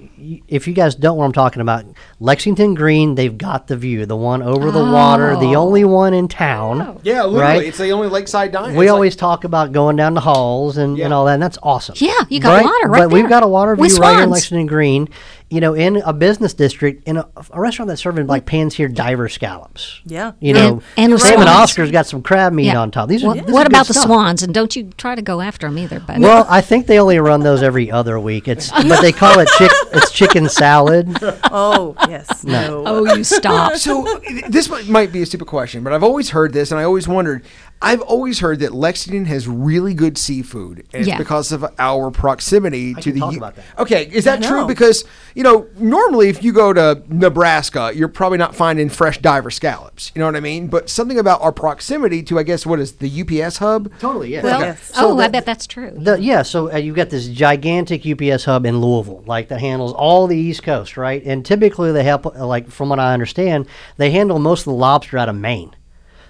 [0.49, 1.85] if you guys don't know what I'm talking about,
[2.21, 5.67] Lexington Green, they've got the view, the one over the water, the Oh.
[5.67, 6.99] only one in town.
[7.03, 7.67] Yeah, literally, Right?
[7.67, 8.69] it's the only lakeside diner.
[8.69, 11.05] We It's like- always talk about going down the halls and, Yeah.
[11.05, 11.97] and all that, and that's awesome.
[11.99, 14.31] Yeah, you got water right But we've got a water With view right here in.
[14.31, 15.11] Lexington Green,
[15.55, 18.47] you know, in a business district, in a, a restaurant that's serving like mm.
[18.47, 20.01] pans here diver scallops.
[20.05, 20.33] Yeah.
[20.41, 21.59] You And- know, and the salmon swans.
[21.71, 23.09] Oscar's got some crab meat on top.
[23.09, 24.07] These are Well, this is what good about the stuff.
[24.07, 24.43] swans?
[24.43, 26.01] And don't you try to go after them either.
[26.01, 28.49] But Well, I think they only run those every other week.
[28.49, 29.71] It's but they call it chick.
[29.93, 31.17] It's chicken salad.
[31.57, 32.43] Oh yes.
[32.43, 32.83] no.
[32.85, 33.77] oh, you stop.
[33.77, 36.85] So this might- might be a stupid question, but I've always heard this, and I
[36.85, 37.45] always wondered.
[37.85, 41.19] I've always heard that Lexington has really good seafood, and it's Yeah.
[41.19, 43.21] because of our proximity to can the.
[43.21, 43.65] talk U- about that.
[43.79, 44.67] Okay, is that true?
[44.67, 49.51] Because you know, normally if you go to Nebraska, you're probably not finding fresh diver
[49.51, 50.13] scallops.
[50.15, 50.69] You know what I mean?
[50.69, 53.91] But something about our proximity to, I guess, what is the UPS hub?
[53.99, 54.43] Totally, yeah.
[54.43, 54.93] well, Yes.
[54.97, 55.93] oh, I the- bet that's true.
[55.97, 59.93] The, yeah, so uh, you've got this gigantic UPS hub in Louisville, like that handles
[59.93, 61.23] all the East Coast, right?
[61.25, 63.67] And typically they help, like from what I understand,
[63.97, 65.75] they handle most of the lobster out of Maine.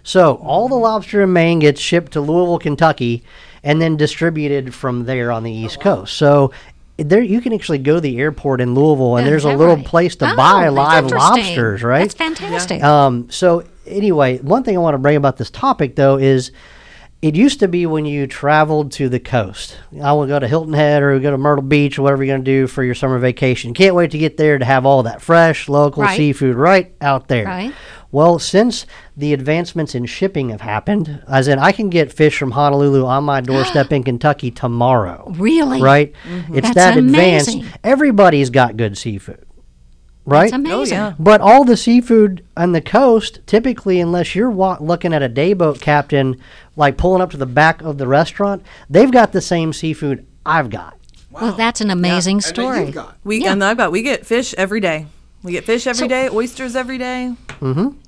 [0.04, 3.24] So all the lobster in Maine gets shipped to Louisville, Kentucky,
[3.62, 6.14] and then distributed from there on the East Coast.
[6.16, 6.52] So
[6.96, 9.76] there, you can actually go to the airport in Louisville, and Is there's a little
[9.76, 9.84] right?
[9.84, 12.00] place to Oh, buy live lobsters, right?
[12.02, 12.82] That's fantastic.
[12.84, 16.52] Um, so anyway, one thing I want to bring about this topic though is
[17.22, 19.78] it used to be when you traveled to the coast.
[20.02, 22.44] I would go to Hilton Head or go to Myrtle Beach or whatever you're going
[22.44, 23.72] to do for your summer vacation.
[23.72, 26.16] Can't wait to get there to have all that fresh local Right.
[26.18, 27.46] seafood right out there.
[27.46, 27.72] Right.
[28.14, 32.52] Well, since the advancements in shipping have happened, as in I can get fish from
[32.52, 35.32] Honolulu on my doorstep in Kentucky tomorrow.
[35.36, 35.82] Really?
[35.82, 36.12] Right?
[36.22, 36.54] Mm-hmm.
[36.58, 37.48] It's That's that advanced.
[37.54, 37.72] amazing.
[37.82, 39.44] Everybody's got good seafood.
[40.24, 40.44] Right?
[40.44, 40.96] It's amazing.
[40.96, 41.14] yeah.
[41.18, 45.80] But all the seafood on the coast, typically, unless you're wa- looking at a dayboat
[45.80, 46.40] captain,
[46.76, 50.70] like pulling up to the back of the restaurant, they've got the same seafood I've
[50.70, 50.96] got.
[51.32, 51.40] Wow.
[51.40, 52.86] Well, that's an amazing And then story.
[52.86, 53.52] you've We Yeah.
[53.54, 55.06] and I've got we get fish every day.
[55.44, 57.34] We get fish every So- day, oysters every day.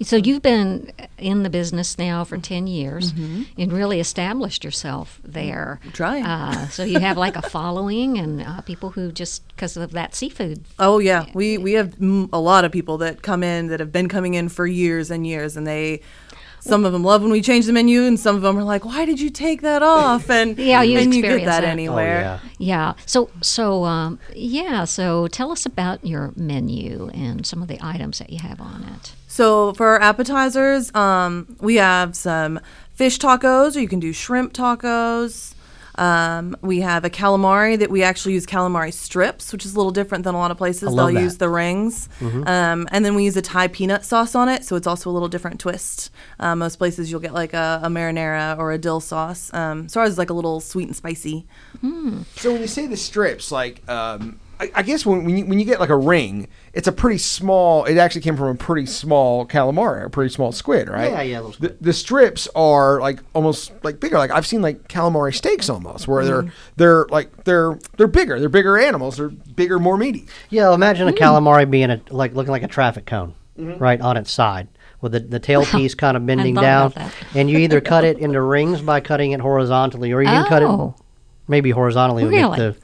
[0.03, 3.43] So you've been in the business now for 10 years Mm-hmm.
[3.57, 5.81] and really established yourself there.
[5.95, 6.25] Trying.
[6.27, 10.15] Uh, so you have like a following and uh, people who just, because of that
[10.15, 10.65] seafood.
[10.79, 13.93] Oh yeah, we we have mm, a lot of people that come in that have
[13.93, 16.01] been coming in for years and years, and they.
[16.67, 18.85] Some of them love when we change the menu, and some of them are like,
[18.85, 21.69] "Why did you take that off?" And Yeah, you and you get experience that, that.
[21.69, 22.41] Oh, anywhere.
[22.59, 22.95] Yeah.
[23.07, 24.85] So, so, um, yeah.
[24.85, 28.83] So tell us about your menu and some of the items that you have on
[28.97, 29.13] it.
[29.29, 32.59] So for our appetizers, um, we have some
[32.95, 35.55] fish tacos, or you can do shrimp tacos.
[35.99, 39.93] Um, we have a calamari that we actually use calamari strips, which is a little
[39.93, 40.85] different than a lot of places.
[40.91, 41.23] love They'll that.
[41.23, 44.77] use the rings, um, and then we use a Thai peanut sauce on it, so
[44.77, 46.11] it's also a little different twist.
[46.39, 49.53] Uh, most places you'll get like a, a marinara or a dill sauce.
[49.55, 51.47] Um, so ours is like a little sweet and spicy.
[52.37, 55.59] So when you say the strips, like, um, I, I guess when when you, when
[55.59, 57.85] you get like a ring, it's a pretty small.
[57.85, 61.11] It actually came from a pretty small calamari, a pretty small squid, right?
[61.11, 64.17] Yeah, yeah, little The, the strips are like almost like bigger.
[64.19, 66.49] Like I've seen like calamari steaks almost, where Mm-hmm.
[66.49, 68.41] they're they're like they're they're bigger.
[68.41, 69.19] They're bigger animals.
[69.19, 70.27] They're bigger, more meaty.
[70.49, 74.31] Yeah, imagine a calamari being a like looking like a traffic cone, right on its
[74.33, 74.69] side,
[75.03, 77.15] with the, the tail piece kind of bending thought down, about that.
[77.35, 80.63] and you either cut it into rings by cutting it horizontally, or you can cut
[80.63, 80.95] it Oh.
[81.47, 82.59] maybe horizontally with Really?
[82.59, 82.77] the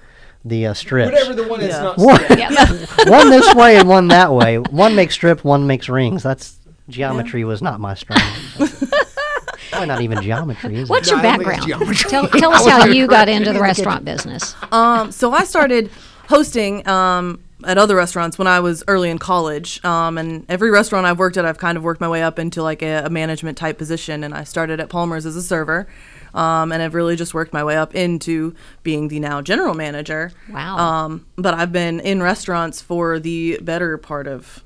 [0.45, 1.13] the uh, strips.
[1.13, 1.83] Whatever the one that's Yeah.
[1.83, 1.99] not.
[1.99, 2.87] One, Yeah.
[3.11, 4.59] one this way and one that way.
[4.59, 6.23] One makes strip, one makes rings.
[6.23, 6.57] That's
[6.89, 8.23] geometry was not my strength.
[9.71, 11.13] Probably not even geometry, is What's it?
[11.13, 11.81] your No, I don't think it's background?
[11.81, 12.11] geometry.
[12.11, 14.55] Tell, tell us how you got into the restaurant business.
[14.71, 15.91] Um, so I started
[16.29, 19.83] hosting um, at other restaurants when I was early in college.
[19.85, 22.63] Um, and every restaurant I've worked at, I've kind of worked my way up into
[22.63, 24.25] like a, a management type position.
[24.25, 25.89] And I started at Palmer's as a server.
[26.35, 30.33] Um, and I've really just worked my way up into being the now general manager.
[30.49, 30.79] Wow.
[30.79, 34.65] Um, but I've been in restaurants for the better part of,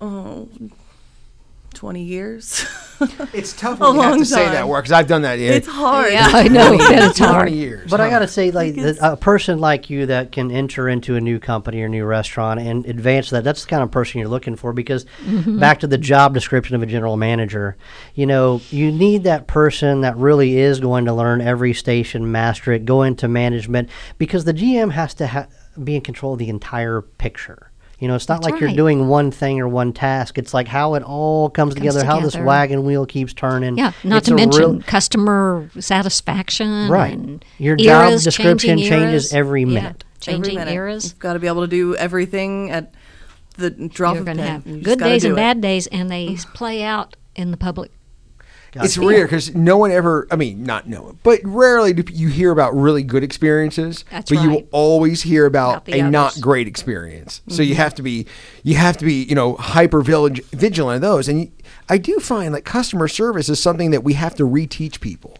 [0.00, 0.48] oh,
[1.76, 2.66] 20 years.
[3.34, 4.68] It's tough A when you have long to say that time.
[4.68, 5.38] word because I've done that.
[5.38, 5.50] Yeah.
[5.50, 6.10] it's hard.
[6.10, 6.78] Yeah, I know.
[6.80, 7.48] It's hard.
[7.48, 7.90] Twenty years.
[7.90, 11.14] But I got to say, like the, a person like you that can enter into
[11.14, 14.30] a new company or new restaurant and advance that, that's the kind of person you're
[14.30, 14.72] looking for.
[14.72, 15.58] Because mm-hmm.
[15.58, 17.76] back to the job description of a general manager,
[18.14, 22.72] you know, you need that person that really is going to learn every station, master
[22.72, 25.48] it, go into management, because the GM has to ha-
[25.84, 27.72] be in control of the entire picture.
[27.98, 30.36] You know, it's not That's like you're doing one thing or one task.
[30.36, 33.78] It's like how it all comes, together, how this wagon wheel keeps turning.
[33.78, 36.88] Yeah, not It's to mention real- customer satisfaction.
[36.90, 37.14] Right.
[37.14, 39.34] And Your job description changing changes eras.
[39.34, 40.04] every Yeah, minute.
[40.26, 40.74] Every Changing minute.
[40.74, 41.04] eras.
[41.06, 42.92] You've got to be able to do everything at
[43.56, 44.52] the drop You're of going to pen.
[44.52, 45.36] have You good days and it.
[45.36, 47.92] bad days, and they play out in the public.
[48.84, 52.28] It's rare because no one ever i mean not no one but rarely do you
[52.28, 56.10] hear about really good experiences That's but you will always hear about, About the a
[56.10, 58.26] not great experience so you have to be
[58.62, 61.52] you have to be you know hyper vigilant of those and you,
[61.88, 65.36] i do find like customer service is something that we have to reteach people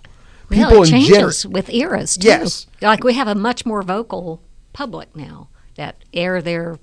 [0.51, 2.29] Well, people it in changes general with eras too.
[2.29, 2.67] Yes.
[2.81, 4.41] like we have a much more vocal
[4.73, 6.79] public now that air their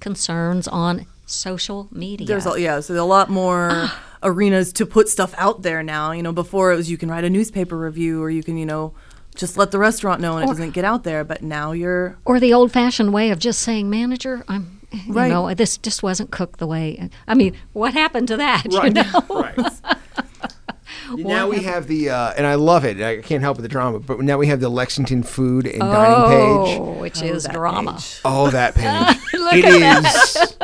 [0.00, 2.26] concerns on social media.
[2.26, 4.02] There's a, yeah, so there's a lot more Ah.
[4.24, 6.10] Arenas to put stuff out there now.
[6.12, 8.66] You know, before it was you can write a newspaper review or you can you
[8.66, 8.94] know
[9.36, 11.22] just let the restaurant know and it doesn't get out there.
[11.24, 15.28] But now you're or the old-fashioned way of just saying, "Manager, I'm." You Right.
[15.28, 17.10] know, this just wasn't cooked the way.
[17.26, 18.62] I mean, what happened to that?
[18.64, 19.24] You know?
[19.28, 19.58] right
[21.16, 23.98] now we have the uh, and i love it i can't help with the drama
[23.98, 27.94] but now we have the lexington food and dining page Oh, which Oh, is drama.
[27.94, 28.20] page.
[28.24, 29.16] Oh, that page.
[29.34, 30.56] Look It at is.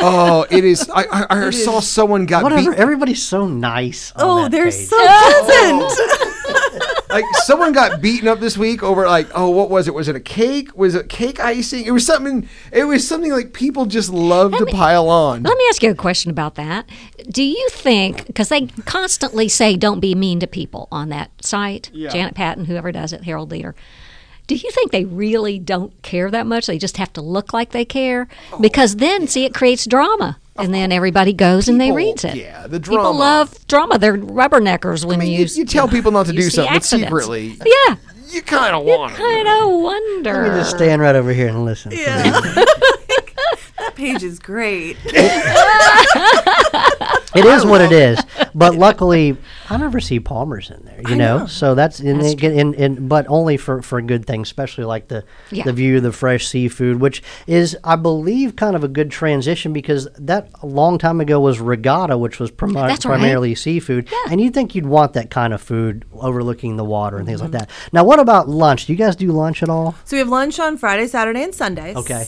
[0.00, 0.88] Oh, it is.
[0.90, 2.70] I, I, I saw someone got Whatever.
[2.72, 2.78] beat.
[2.78, 4.12] Everybody's so nice.
[4.12, 4.74] On Oh, that they're page.
[4.74, 4.96] so
[5.44, 6.00] pleasant.
[7.08, 9.94] Like someone got beaten up this week over like, oh, what was it?
[9.94, 10.76] Was it a cake?
[10.76, 11.84] Was it cake icing?
[11.86, 12.46] It was something.
[12.72, 15.42] It was something like people just love to pile on.
[15.44, 16.84] Let me ask you a question about that.
[17.30, 21.90] Do you think, because they constantly say don't be mean to people on that site,
[21.94, 22.10] Yeah.
[22.10, 23.74] Janet Patton, whoever does it, Herald Leader,
[24.46, 26.66] do you think they really don't care that much?
[26.66, 28.28] They just have to look like they care?
[28.52, 30.38] Oh, Because then, see, it creates drama.
[30.58, 32.34] And then everybody goes and they reads it.
[32.36, 33.02] yeah, the drama.
[33.02, 33.98] People love drama.
[33.98, 36.72] They're rubberneckers when I mean, you, you, you tell people not to do see something,
[36.74, 37.96] but secretly, Yeah.
[38.30, 39.16] you kind of want it.
[39.18, 40.42] Kind of wonder.
[40.44, 41.92] Let me just stand right over here and listen.
[41.92, 42.22] yeah.
[42.30, 44.96] that page is great.
[47.36, 48.18] It is what it is.
[48.54, 49.36] But luckily,
[49.68, 51.00] I never see Palmer's in there.
[51.08, 51.46] You know?
[51.46, 55.08] so that's in, That's in, in, in but only for for good things, especially like
[55.08, 55.64] the Yeah.
[55.64, 59.72] the view of the fresh seafood, which is I believe kind of a good transition
[59.72, 63.18] because that a long time ago was regatta, which was primi- That's right.
[63.18, 67.26] primarily seafood, and you'd think you'd want that kind of food overlooking the water and
[67.26, 67.58] things like mm-hmm.
[67.58, 67.70] that.
[67.92, 68.86] Now, what about lunch?
[68.86, 69.94] Do you guys do lunch at all?
[70.04, 71.96] So we have lunch on Friday, Saturday, and Sundays.
[71.96, 72.24] Okay.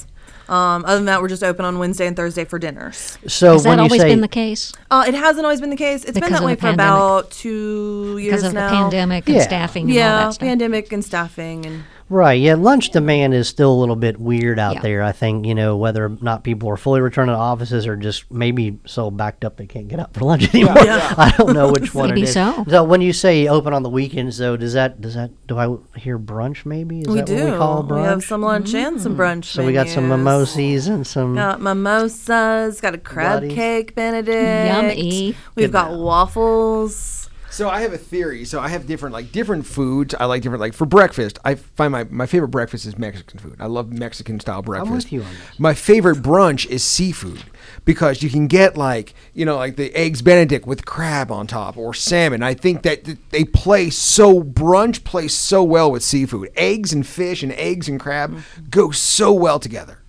[0.49, 3.19] Um, other than that, we're just open on Wednesday and Thursday for dinners.
[3.27, 4.73] So Has that always say been the case?
[4.91, 6.05] Uh, it hasn't always been the case.
[6.05, 6.87] It's Because been that way for pandemic.
[6.93, 8.71] about two years Because of now.
[8.71, 9.43] the pandemic and Yeah.
[9.43, 10.47] staffing and all Yeah, that stuff.
[10.49, 14.75] pandemic and staffing and Right, yeah, lunch demand is still a little bit weird out
[14.77, 14.81] Yeah.
[14.81, 15.03] there.
[15.03, 18.31] I think you know whether or not people are fully returning to offices or just
[18.31, 20.75] maybe so backed up they can't get up for lunch anymore.
[20.79, 22.33] I don't know which one Maybe it is.
[22.35, 22.85] so.
[22.85, 26.19] when you say open on the weekends, though, does that does that do I hear
[26.19, 26.65] brunch?
[26.65, 27.35] Maybe is we that do.
[27.37, 28.05] what we call brunch?
[28.07, 29.19] have some lunch and some mm.
[29.19, 29.45] brunch.
[29.45, 30.19] so we got some menus.
[30.57, 31.35] mimosas and some.
[31.35, 32.81] Got mimosas.
[32.81, 33.55] Got a crab Buddies.
[33.55, 34.67] cake, Benedict.
[34.69, 35.37] Yummy.
[35.55, 35.99] We've Good got now.
[35.99, 37.28] waffles.
[37.51, 38.45] So I have a theory.
[38.45, 40.15] So I have different like different foods.
[40.15, 41.39] I like different like for breakfast.
[41.45, 43.57] I find my my favorite breakfast is Mexican food.
[43.59, 44.91] I love Mexican style breakfast.
[44.91, 45.59] I'm with you on this.
[45.59, 47.43] My favorite brunch is seafood.
[47.85, 51.77] because you can get like you know like the eggs Benedict with crab on top
[51.77, 52.43] or salmon.
[52.43, 56.51] I think that they play so brunch plays so well with seafood.
[56.55, 58.67] Eggs and fish and eggs and crab Mm-hmm.
[58.69, 60.01] go so well together.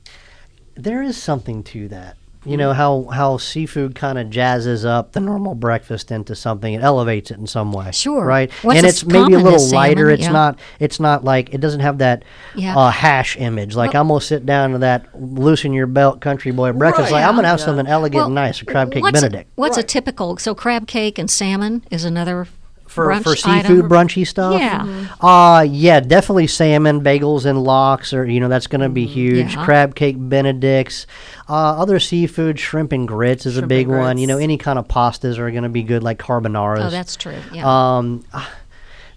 [0.76, 2.18] There is something to that.
[2.46, 6.74] You know how how seafood kind of jazzes up the normal breakfast into something.
[6.74, 7.92] It elevates it in some way.
[7.92, 8.26] Sure.
[8.26, 8.50] Right.
[8.62, 10.04] What's and as it's maybe a little lighter.
[10.04, 10.32] salmon, It's yeah.
[10.32, 10.60] not.
[10.80, 12.24] It's not like it doesn't have that
[12.56, 12.78] Yeah.
[12.78, 13.76] uh, hash image.
[13.76, 17.12] Like I'm gonna sit down to that loosen your belt country boy breakfast.
[17.12, 18.62] Like I'm gonna have something elegant and nice.
[18.62, 19.50] A crab cake what's Benedict.
[19.50, 20.38] A, what's a typical?
[20.38, 22.48] So crab cake and salmon is another
[22.90, 23.78] for, brunch for item?
[23.78, 24.60] seafood brunchy stuff.
[24.60, 25.08] Yeah.
[25.22, 29.48] Uh yeah, definitely salmon, bagels and lox or you know, that's gonna be huge.
[29.52, 29.66] Mm, Yeah.
[29.66, 31.06] Crab cake benedicts.
[31.48, 34.18] Uh, other seafood, shrimp and grits is a big and one.
[34.18, 36.86] You know, any kind of pastas are gonna be good like carbonara.
[36.86, 37.38] Oh, that's true.
[37.54, 37.98] Yeah.
[37.98, 38.52] um ah,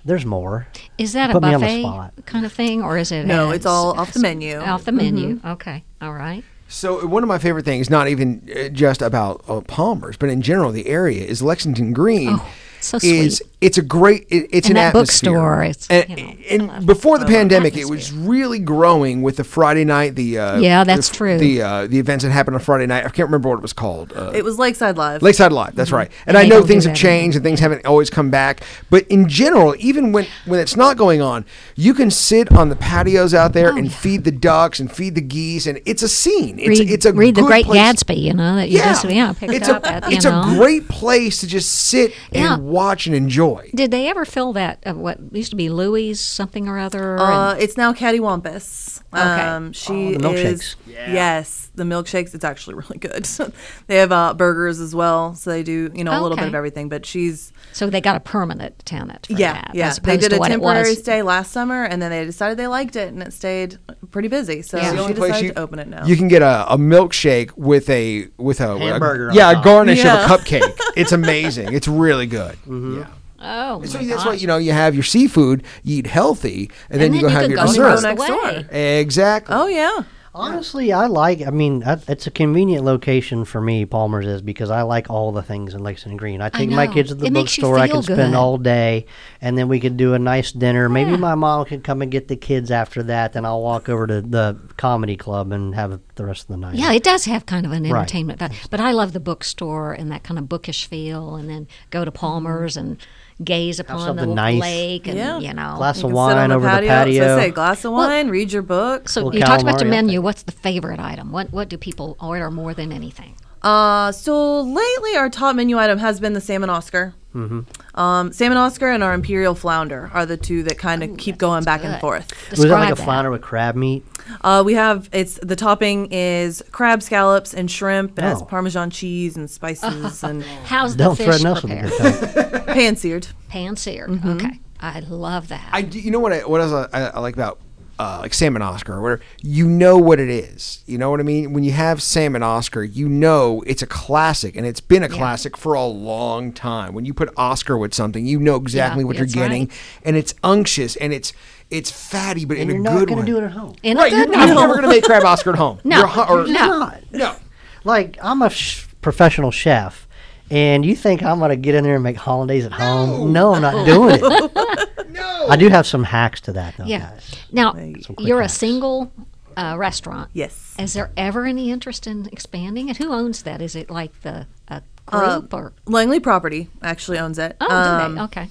[0.05, 0.67] there's more.
[0.99, 2.13] is that a put me on the buffet spot.
[2.27, 3.25] kind of thing, or is it?
[3.27, 4.59] No, a- it's all off the menu.
[4.59, 5.41] Off the menu.
[5.45, 5.85] Okay.
[6.01, 6.45] All right.
[6.69, 10.41] So one of my favorite things, not even uh, just about uh, Palmer's, but in
[10.41, 12.31] general, the area is Lexington Green.
[12.41, 13.49] Oh, so Is sweet.
[13.63, 15.31] It's a great it, it's And an that atmosphere.
[15.33, 19.37] bookstore, it's, and, you know, and before the the pandemic, it was really growing with
[19.37, 21.39] the Friday night the uh, Yeah, that's the, true.
[21.39, 23.05] the uh, the events that happened on Friday night.
[23.07, 24.13] I can't remember what it was called.
[24.15, 25.23] Uh, It was Lakeside Live.
[25.23, 25.75] Lakeside Live.
[25.75, 26.11] That's right.
[26.27, 28.63] And, And I know things have that changed and things haven't always come back.
[28.91, 31.45] But in general, even when when it's not going on,
[31.77, 33.97] you can sit on the patios out there Oh, and yeah.
[33.97, 36.59] feed the ducks and feed the geese, and it's a scene.
[36.59, 38.19] It's read, it's a read the Great place- Gatsby.
[38.21, 40.11] You know that you just yeah picked it's up a at.
[40.11, 40.41] You it's know.
[40.43, 42.55] a great place to just sit Yeah.
[42.55, 43.52] and watch and enjoy.
[43.75, 44.83] Did they ever fill that?
[44.87, 47.19] Uh, what used to be Louis something or other?
[47.19, 49.03] Uh, it's now Cattywampus.
[49.13, 49.21] Okay.
[49.23, 50.45] Um, she Oh, the milkshakes.
[50.45, 52.35] is yes, the milkshakes.
[52.35, 53.25] It's actually really good.
[53.87, 56.55] they have uh, burgers as well, so they do you know a little bit of
[56.55, 56.89] everything.
[56.89, 59.27] But she's so they got a permanent tenant.
[59.27, 59.93] For yeah that, yeah.
[60.03, 63.23] They did a temporary stay last summer, and then they decided they liked it, and
[63.23, 63.79] it stayed
[64.11, 64.63] pretty busy.
[64.63, 65.07] So Yeah.
[65.07, 66.05] She decided you- to open it now.
[66.07, 69.63] You can get a, a milkshake with a with a, Hamburger a on yeah a
[69.63, 70.25] garnish Yeah.
[70.25, 70.79] of a cupcake.
[70.97, 71.73] It's amazing.
[71.73, 72.53] It's really good.
[72.67, 72.99] Mm-hmm.
[73.01, 73.07] Yeah.
[73.43, 77.01] Oh, So my that's why you know you have your seafood, you eat healthy, and,
[77.01, 77.83] then And you go you have your go dessert.
[77.83, 78.65] across Next door.
[78.79, 79.55] Exactly.
[79.55, 80.03] oh yeah.
[80.35, 81.47] Honestly, I like.
[81.47, 83.85] I mean, I, it's a convenient location for me.
[83.85, 86.41] Palmer's is because I like all the things in Lexington Green.
[86.41, 87.77] I take my kids to the It bookstore.
[87.79, 88.39] I feel can spend good.
[88.39, 89.05] all day,
[89.43, 90.89] and then we could do a nice dinner.
[90.89, 93.35] Maybe my mom could come and get the kids after that.
[93.35, 96.77] Then I'll walk over to the comedy club and have the rest of the night.
[96.77, 97.99] Yeah, it does have kind of an Right.
[97.99, 98.57] entertainment value.
[98.71, 102.11] But I love the bookstore and that kind of bookish feel, and then go to
[102.11, 102.97] Palmer's and
[103.43, 104.61] gaze upon the nice.
[104.61, 105.39] lake, and Yeah.
[105.39, 105.75] you know.
[105.77, 106.83] Glass You of can on wine the over patio.
[106.83, 107.23] the patio.
[107.29, 109.09] So I say glass of Well- wine, read your book.
[109.09, 110.03] so Little you talked about your calamari, yeah.
[110.03, 110.21] menu.
[110.23, 111.33] What's the favorite item?
[111.33, 113.35] What what do people order more than anything?
[113.63, 117.15] Uh, so lately our top menu item has been the salmon Oscar.
[117.35, 117.61] Mm-hmm.
[117.99, 121.65] Um, salmon Oscar and our imperial flounder are the two that kind of keep going
[121.65, 122.01] back and good.
[122.01, 122.51] forth.
[122.51, 123.05] was it like a Describe that.
[123.05, 124.05] flounder with crab meat?
[124.43, 128.19] Uh, we have it's the topping is crab scallops and shrimp.
[128.19, 128.45] It has Oh.
[128.45, 132.33] Parmesan cheese and spices and How's the Don't fish threaten us with a prepared?
[132.43, 132.65] good time.
[132.75, 133.27] pan seared.
[133.49, 134.11] Pan seared.
[134.11, 134.29] Mm-hmm.
[134.29, 135.69] Okay, I love that.
[135.73, 137.61] I do- you know what I, what else I, I like about
[138.03, 139.23] uh, like salmon Oscar or whatever.
[139.43, 140.83] You know what it is.
[140.87, 141.53] You know what I mean.
[141.53, 145.57] When you have salmon Oscar, you know it's a classic, and it's been a classic
[145.57, 146.95] for a long time.
[146.95, 149.79] When you put Oscar with something, you know exactly Yeah, what you're getting, right.
[150.05, 151.33] and it's unctuous and it's
[151.71, 153.27] it's fatty, but And in you're not good going one.
[153.27, 153.75] to do it at home.
[153.83, 154.11] In a right?
[154.13, 155.79] good You're, I'm never going to make crab Oscar at home.
[155.85, 155.99] No.
[156.01, 157.03] You're or- You're not.
[157.13, 157.37] no.
[157.85, 160.07] Like I'm a sh- professional chef,
[160.53, 163.33] and you think I'm gonna get in there and make hollandaise at home?
[163.33, 164.89] No, I'm not doing it.
[165.13, 165.47] No.
[165.51, 167.11] I do have some hacks to that, though, yeah.
[167.11, 167.35] guys.
[167.53, 167.75] Now
[168.19, 169.13] you're a single
[169.59, 170.31] uh, restaurant.
[170.33, 170.75] Yes.
[170.79, 172.97] Is there ever any interest in expanding it?
[172.97, 173.61] Who owns that?
[173.61, 175.75] Is it like the a Uh, group or?
[175.87, 177.57] Langley Property actually owns it.
[177.61, 178.21] Oh, do Um, they?
[178.23, 178.49] Okay.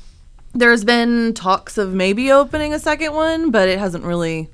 [0.53, 4.49] There's been talks of maybe opening a second one, but it hasn't really.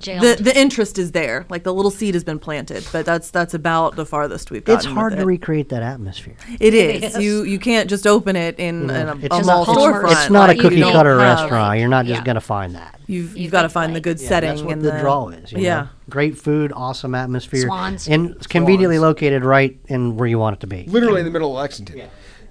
[0.00, 0.22] Jailed.
[0.38, 1.46] The the interest is there.
[1.48, 4.78] Like the little seed has been planted, but that's that's about the farthest we've gotten.
[4.78, 5.26] It's hard with to it.
[5.26, 6.34] recreate that atmosphere.
[6.60, 7.14] It is.
[7.14, 7.22] is.
[7.22, 10.12] You you can't just open it in, in a, It's a mall it's- storefront.
[10.12, 11.78] It's not a Like, you cookie cutter have- restaurant.
[11.78, 12.24] You're not just Yeah.
[12.24, 12.98] gonna find that.
[13.06, 14.26] You've You've you've got to find to the good play.
[14.26, 14.48] setting.
[14.50, 15.52] That's what and the, draw is.
[15.52, 15.64] you know?
[15.64, 15.86] yeah.
[16.10, 18.08] Great food, awesome atmosphere, Swans.
[18.08, 20.84] and it's conveniently located right in where you want it to be.
[20.88, 22.08] literally in the middle of Lexington.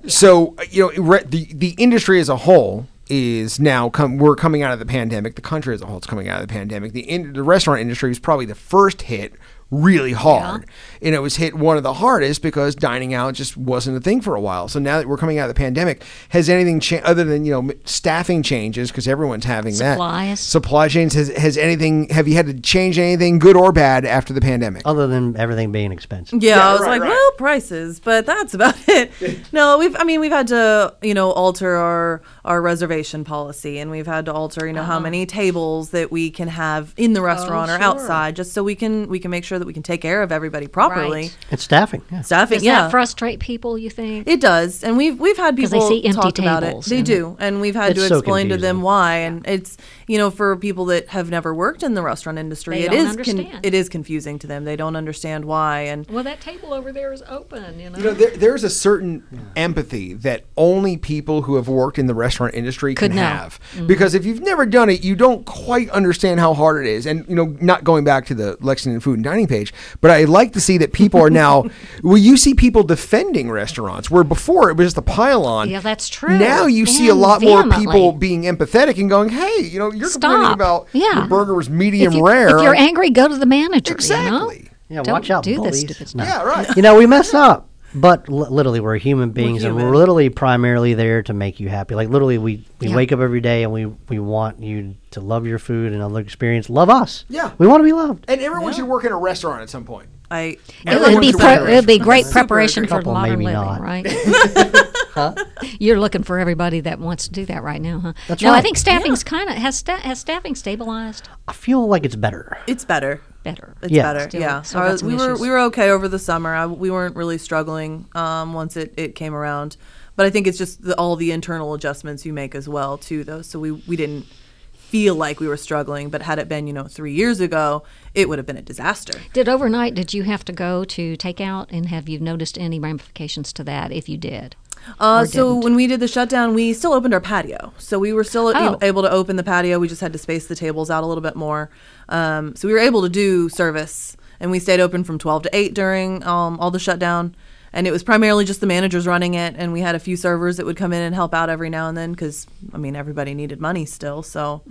[0.08, 4.36] So uh, you know re- the the industry as a whole is now come we're
[4.36, 5.36] coming out of the pandemic.
[5.36, 6.94] The country as a whole is coming out of the pandemic.
[6.94, 9.34] The in, the restaurant industry was probably the first hit
[9.81, 10.65] really hard,
[11.01, 14.21] and it was hit one of the hardest because dining out just wasn't a thing
[14.21, 14.67] for a while.
[14.67, 17.51] So now that we're coming out of the pandemic, has anything cha- other than you
[17.51, 20.39] know staffing changes because everyone's having that Supplies.
[20.39, 24.33] supply chains has has anything have you had to change anything good or bad after
[24.33, 24.83] the pandemic?
[24.86, 26.41] Other than everything being expensive.
[26.41, 27.09] Yeah, Yeah, I was right, like, right.
[27.09, 29.12] well, prices, but that's about it.
[29.51, 33.89] no, we've, I mean, we've had to, you know, alter our our reservation policy, and
[33.91, 35.01] we've had to alter, you know, how uh-huh.
[35.01, 37.83] many tables that we can have in the oh, restaurant or sure.
[37.83, 40.21] outside, just so we can we can make sure that that we can take care
[40.21, 41.21] of everybody properly.
[41.21, 41.38] Right.
[41.49, 42.02] It's staffing.
[42.12, 42.21] Yeah.
[42.21, 42.82] Staffing, Does yeah.
[42.82, 43.78] that frustrate people?
[43.78, 44.28] You think?
[44.28, 46.84] It does, and we've we've had 'Cause they people see empty talk about it.
[46.84, 48.82] They and- do, and we've had It's to so explain to them confusing.
[48.84, 49.16] why.
[49.20, 49.78] And it's
[50.08, 52.99] you know for people that have never worked in the restaurant industry, They it don't
[52.99, 53.60] is understand.
[53.64, 54.64] it is confusing to them.
[54.66, 57.80] They don't understand why, and well, that table over there is open.
[57.80, 57.97] You know.
[57.97, 59.24] You know, there, there's a certain
[59.56, 63.24] empathy that only people who have worked in the restaurant industry Could can know.
[63.24, 63.60] have.
[63.74, 63.88] Mm-hmm.
[63.88, 67.06] Because if you've never done it, you don't quite understand how hard it is.
[67.06, 70.24] And, you know, not going back to the Lexington Food and Dining page, but I
[70.26, 71.66] like to see that people are now,
[72.04, 75.70] well, you see people defending restaurants where before it was just a pile on.
[75.70, 76.38] Yeah, that's true.
[76.38, 79.91] Now you see a And lot more people being empathetic and going, hey, you know,
[79.94, 80.56] you're complaining Stop.
[80.56, 81.22] about Yeah.
[81.22, 82.58] the burger was medium if, you, rare.
[82.58, 83.94] if you're angry, go to the manager.
[83.94, 84.30] Exactly.
[84.30, 84.32] You
[84.66, 84.70] know?
[84.89, 85.96] Yeah, Don't watch out, do this bullies.
[85.98, 86.24] stupid No.
[86.26, 86.28] stuff.
[86.28, 86.76] yeah, right.
[86.76, 87.70] you know, we mess up.
[87.96, 89.86] But li- literally, we're human beings, and human.
[89.91, 91.94] we're literally primarily there to make you happy.
[91.94, 92.96] Like literally, we, we Yeah.
[92.96, 96.20] wake up every day and we, we want you to love your food and other
[96.20, 96.70] experience.
[96.72, 97.24] Love us.
[97.30, 97.52] Yeah.
[97.60, 98.26] we want to be loved.
[98.28, 100.08] And everyone should work in a restaurant at some point.
[100.32, 103.14] I It would be pre- work in a it would be great preparation for Couple,
[103.14, 104.84] modern maybe living, not.
[105.16, 105.38] right?
[105.80, 108.14] You're looking for everybody that wants to do that right now, huh?
[108.28, 112.05] That's no, I think staffing's kind of has sta- has staffing stabilized I feel like
[112.05, 112.57] it's better.
[112.68, 113.22] it's better.
[113.43, 113.76] better.
[113.82, 114.03] It's Yeah.
[114.03, 114.30] better.
[114.30, 114.61] Still- yeah.
[114.61, 116.53] still Our- got some we were we were okay over the summer.
[116.53, 119.78] I, we weren't really struggling um, once it, it came around.
[120.16, 123.24] But I think it's just the, all the internal adjustments you make as well too,
[123.24, 123.41] though.
[123.41, 124.26] So we we didn't
[124.74, 126.09] feel like we were struggling.
[126.09, 127.84] But had it been you know three years ago,
[128.14, 129.20] it would have been a disaster.
[129.34, 129.95] Did overnight?
[129.95, 133.91] Did you have to go to takeout, and have you noticed any ramifications to that?
[133.91, 134.55] If you did,
[134.99, 135.63] Uh, so didn't?
[135.63, 137.73] when we did the shutdown, we still opened our patio.
[137.77, 138.77] So we were still Oh.
[138.81, 139.79] able to open the patio.
[139.79, 141.69] We just had to space the tables out a little bit more.
[142.09, 145.49] Um, so we were able to do service, and we stayed open from 12 to
[145.55, 147.36] 8 during um, all the shutdown.
[147.76, 150.57] And it was primarily just the managers running it, and we had a few servers
[150.57, 153.34] that would come in and help out every now and then because, I mean, everybody
[153.34, 154.21] needed money still.
[154.21, 154.61] So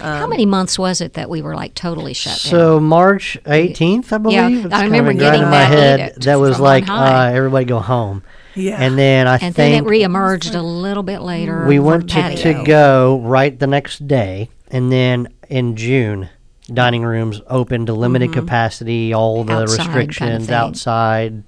[0.00, 2.50] how many months was it that we were like totally shut down?
[2.50, 4.34] So March 18th, I believe.
[4.36, 6.00] Yeah, I kinda remember grinding getting my that head.
[6.00, 8.24] edict That was like, uh, everybody go home.
[8.54, 8.76] Yeah.
[8.82, 11.64] And then I and then think it reemerged a little bit later.
[11.66, 16.28] we from went to, to go right the next day, and then in June,
[16.72, 19.62] dining rooms open to limited capacity, all the Mm-hmm.
[19.62, 21.44] Outside kind of restrictions outside.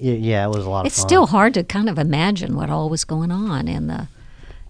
[0.00, 1.04] Y- Yeah, it was a lot It's of fun.
[1.04, 4.08] It's still hard to kind of imagine what all was going on and the,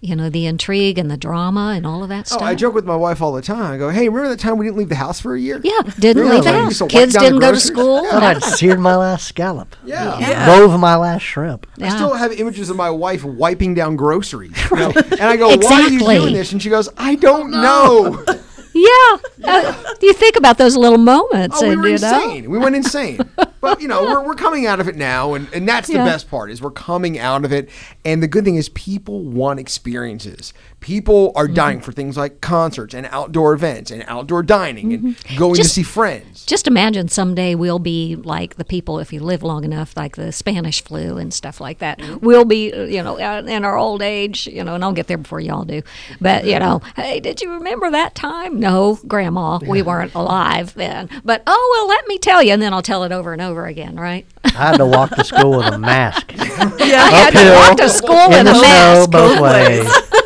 [0.01, 2.41] you know, the intrigue and the drama and all of that Oh, stuff.
[2.43, 3.73] I joke with my wife all the time.
[3.73, 5.81] I go, "Hey, remember that time we didn't leave the house for a year?" Yeah,
[5.99, 6.69] didn't Remember leave the when we house.
[6.69, 8.03] used to wipe Kids didn't go to school.
[8.11, 9.75] thought I'd seared my last scallop.
[9.83, 10.19] Yeah.
[10.19, 10.59] Yeah.
[10.59, 11.65] Wove my last shrimp.
[11.81, 14.55] I still have images of my wife wiping down groceries.
[14.69, 14.91] you know?
[15.11, 15.97] And I go, Exactly.
[16.05, 18.23] "Why are you doing this?" And she goes, "I don't know."
[18.77, 19.17] Yeah.
[19.45, 22.49] Uh, you think about those little moments, Oh, we and were you know, insane.
[22.51, 23.19] We went insane.
[23.65, 26.05] but you know, we're, we're coming out of it now, and, and that's the Yeah.
[26.05, 27.69] best part is we're coming out of it.
[28.05, 30.53] And the good thing is people want experiences.
[30.85, 31.53] People are Mm-hmm.
[31.55, 35.01] dying for things like concerts and outdoor events and outdoor dining and
[35.35, 35.63] going to Mm-hmm.
[35.65, 36.45] See friends.
[36.45, 40.31] just imagine someday we'll be like the people if you live long enough like the
[40.31, 44.45] spanish flu and stuff like that we'll be you know uh, in our old age
[44.47, 45.81] you know and i'll get there before y'all do
[46.21, 51.09] but you know hey did you remember that time no grandma we weren't alive then
[51.23, 53.65] but oh well let me tell you and then i'll tell it over and over
[53.65, 56.31] again right I had to walk to school with a mask.
[56.85, 59.87] Yeah, I had to walk to school in in the a snow, mask both ways.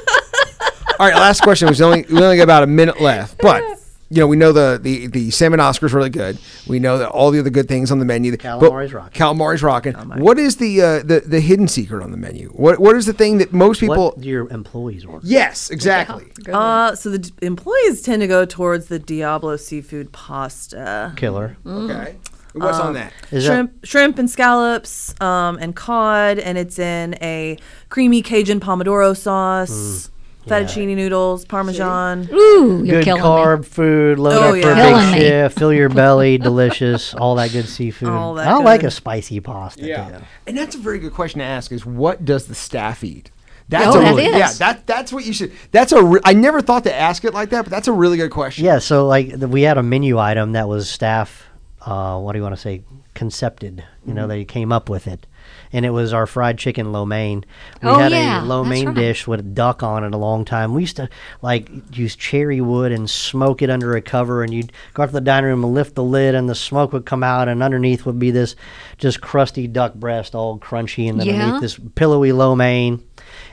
[1.00, 1.70] All right, last question.
[1.70, 3.64] We only we only got about a minute left, but
[4.10, 6.38] you know we know the the the salmon Oscar's really good.
[6.68, 8.32] We know that all the other good things on the menu.
[8.32, 9.14] but- Calamari's rocking.
[9.18, 9.94] Calamari's rocking.
[9.94, 12.50] What is the uh, the the hidden secret on the menu?
[12.50, 14.08] What what is the thing that most people?
[14.08, 15.26] What do your employees order?
[15.26, 16.26] Yes, exactly.
[16.50, 21.14] Uh, so the d- employees tend to go towards the Diablo seafood pasta.
[21.16, 21.56] Killer.
[21.66, 22.16] Okay.
[22.54, 23.14] What's on that?
[23.32, 27.58] Is that- shrimp, shrimp and scallops, um, and cod, and it's in a
[27.90, 30.10] creamy Cajun pomodoro sauce,
[30.50, 32.28] fettuccine noodles, parmesan.
[32.32, 34.72] ooh you're good killing carb food, load Oh, up for yeah.
[34.72, 35.20] a Killing big me.
[35.28, 38.10] shift, fill your belly, delicious, all that good seafood.
[38.10, 40.26] All that I like a spicy pasta too.
[40.48, 43.32] And that's a very good question to ask: is what does the staff eat?
[43.70, 44.36] That's Oh, a that really- is.
[44.38, 44.52] yeah.
[44.54, 45.52] That that's what you should.
[45.72, 46.04] That's a.
[46.04, 48.66] Re- I never thought to ask it like that, but that's a really good question.
[48.66, 51.46] Yeah, so like the, we had a menu item that was staff.
[51.80, 52.82] Uh, what do you want to say?
[53.14, 53.84] Concepted.
[54.08, 55.28] You know, they came up with it,
[55.72, 57.46] and it was our fried chicken lo mein.
[57.82, 58.96] We Oh, had yeah, a lo mein right.
[58.96, 60.74] dish with a duck on it a long time.
[60.74, 61.10] We used to
[61.42, 65.12] like use cherry wood and smoke it under a cover, and you'd go out to
[65.14, 68.06] the dining room and lift the lid, and the smoke would come out, and underneath
[68.06, 68.56] would be this
[68.98, 71.34] just crusty duck breast, all crunchy, and then Yeah.
[71.34, 73.02] underneath this pillowy lo mein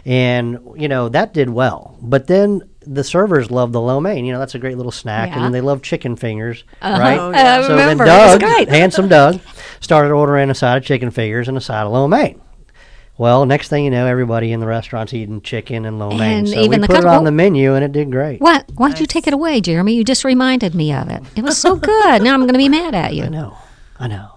[0.05, 1.97] and you know that did well.
[2.01, 4.25] But then the servers love the lo mein.
[4.25, 7.01] You know that's a great little snack, and then they love chicken fingers, uh-huh.
[7.01, 7.19] right?
[7.19, 7.59] Oh, yeah.
[7.59, 8.05] I So remember.
[8.05, 8.69] then Doug, great.
[8.69, 9.41] handsome Doug,
[9.81, 12.41] started ordering a side of chicken fingers and a side of lo mein.
[13.19, 16.39] Well, next thing you know, everybody in the restaurant's eating chicken and lo mein.
[16.41, 18.41] And so even we the put it on the menu, and it did great.
[18.41, 18.71] What?
[18.75, 19.95] Why'd you take it away, Jeremy?
[19.95, 21.23] You just reminded me of it.
[21.35, 22.23] It was so good.
[22.23, 23.25] now I'm going to be mad at you.
[23.25, 23.57] I know.
[23.99, 24.33] I know.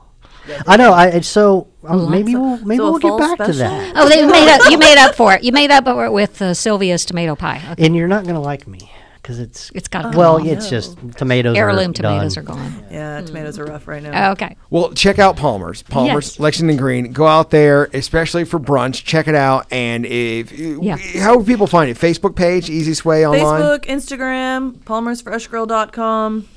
[0.67, 0.93] I know.
[0.93, 3.93] I and so um, maybe of- we'll maybe so we'll get fall back to that.
[3.95, 4.71] Oh, they made up.
[4.71, 5.43] You made up for it.
[5.43, 7.61] You made up for it with uh, Sylvia's tomato pie.
[7.71, 7.85] Okay.
[7.85, 8.91] And you're not gonna like me
[9.21, 10.69] because it's It's got to well, come it's no.
[10.71, 11.55] just tomatoes.
[11.57, 12.43] heirloom are tomatoes done.
[12.43, 12.85] are gone.
[12.89, 14.31] Yeah, tomatoes are rough right now.
[14.31, 14.55] Okay.
[14.69, 15.83] Well, check out Palmer's.
[15.83, 16.39] Palmer's, Yes.
[16.39, 17.11] Lexington Green.
[17.11, 19.03] Go out there, especially for brunch.
[19.03, 19.67] Check it out.
[19.71, 20.95] And if Yeah.
[21.21, 21.97] how would people find it?
[21.97, 23.61] Facebook page, easiest way online.
[23.61, 26.47] Facebook, Instagram, palmersfreshgrill.com.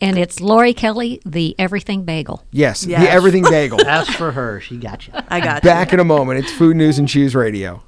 [0.00, 2.44] And it's Laurie Kelly, the Everything Bagel.
[2.52, 3.02] Yes, Yes.
[3.02, 3.80] the Everything Bagel.
[3.86, 4.60] Ask for her.
[4.60, 5.12] She got you.
[5.28, 5.68] I got you.
[5.68, 6.38] Back in a moment.
[6.40, 7.82] It's Food News and Chews Radio.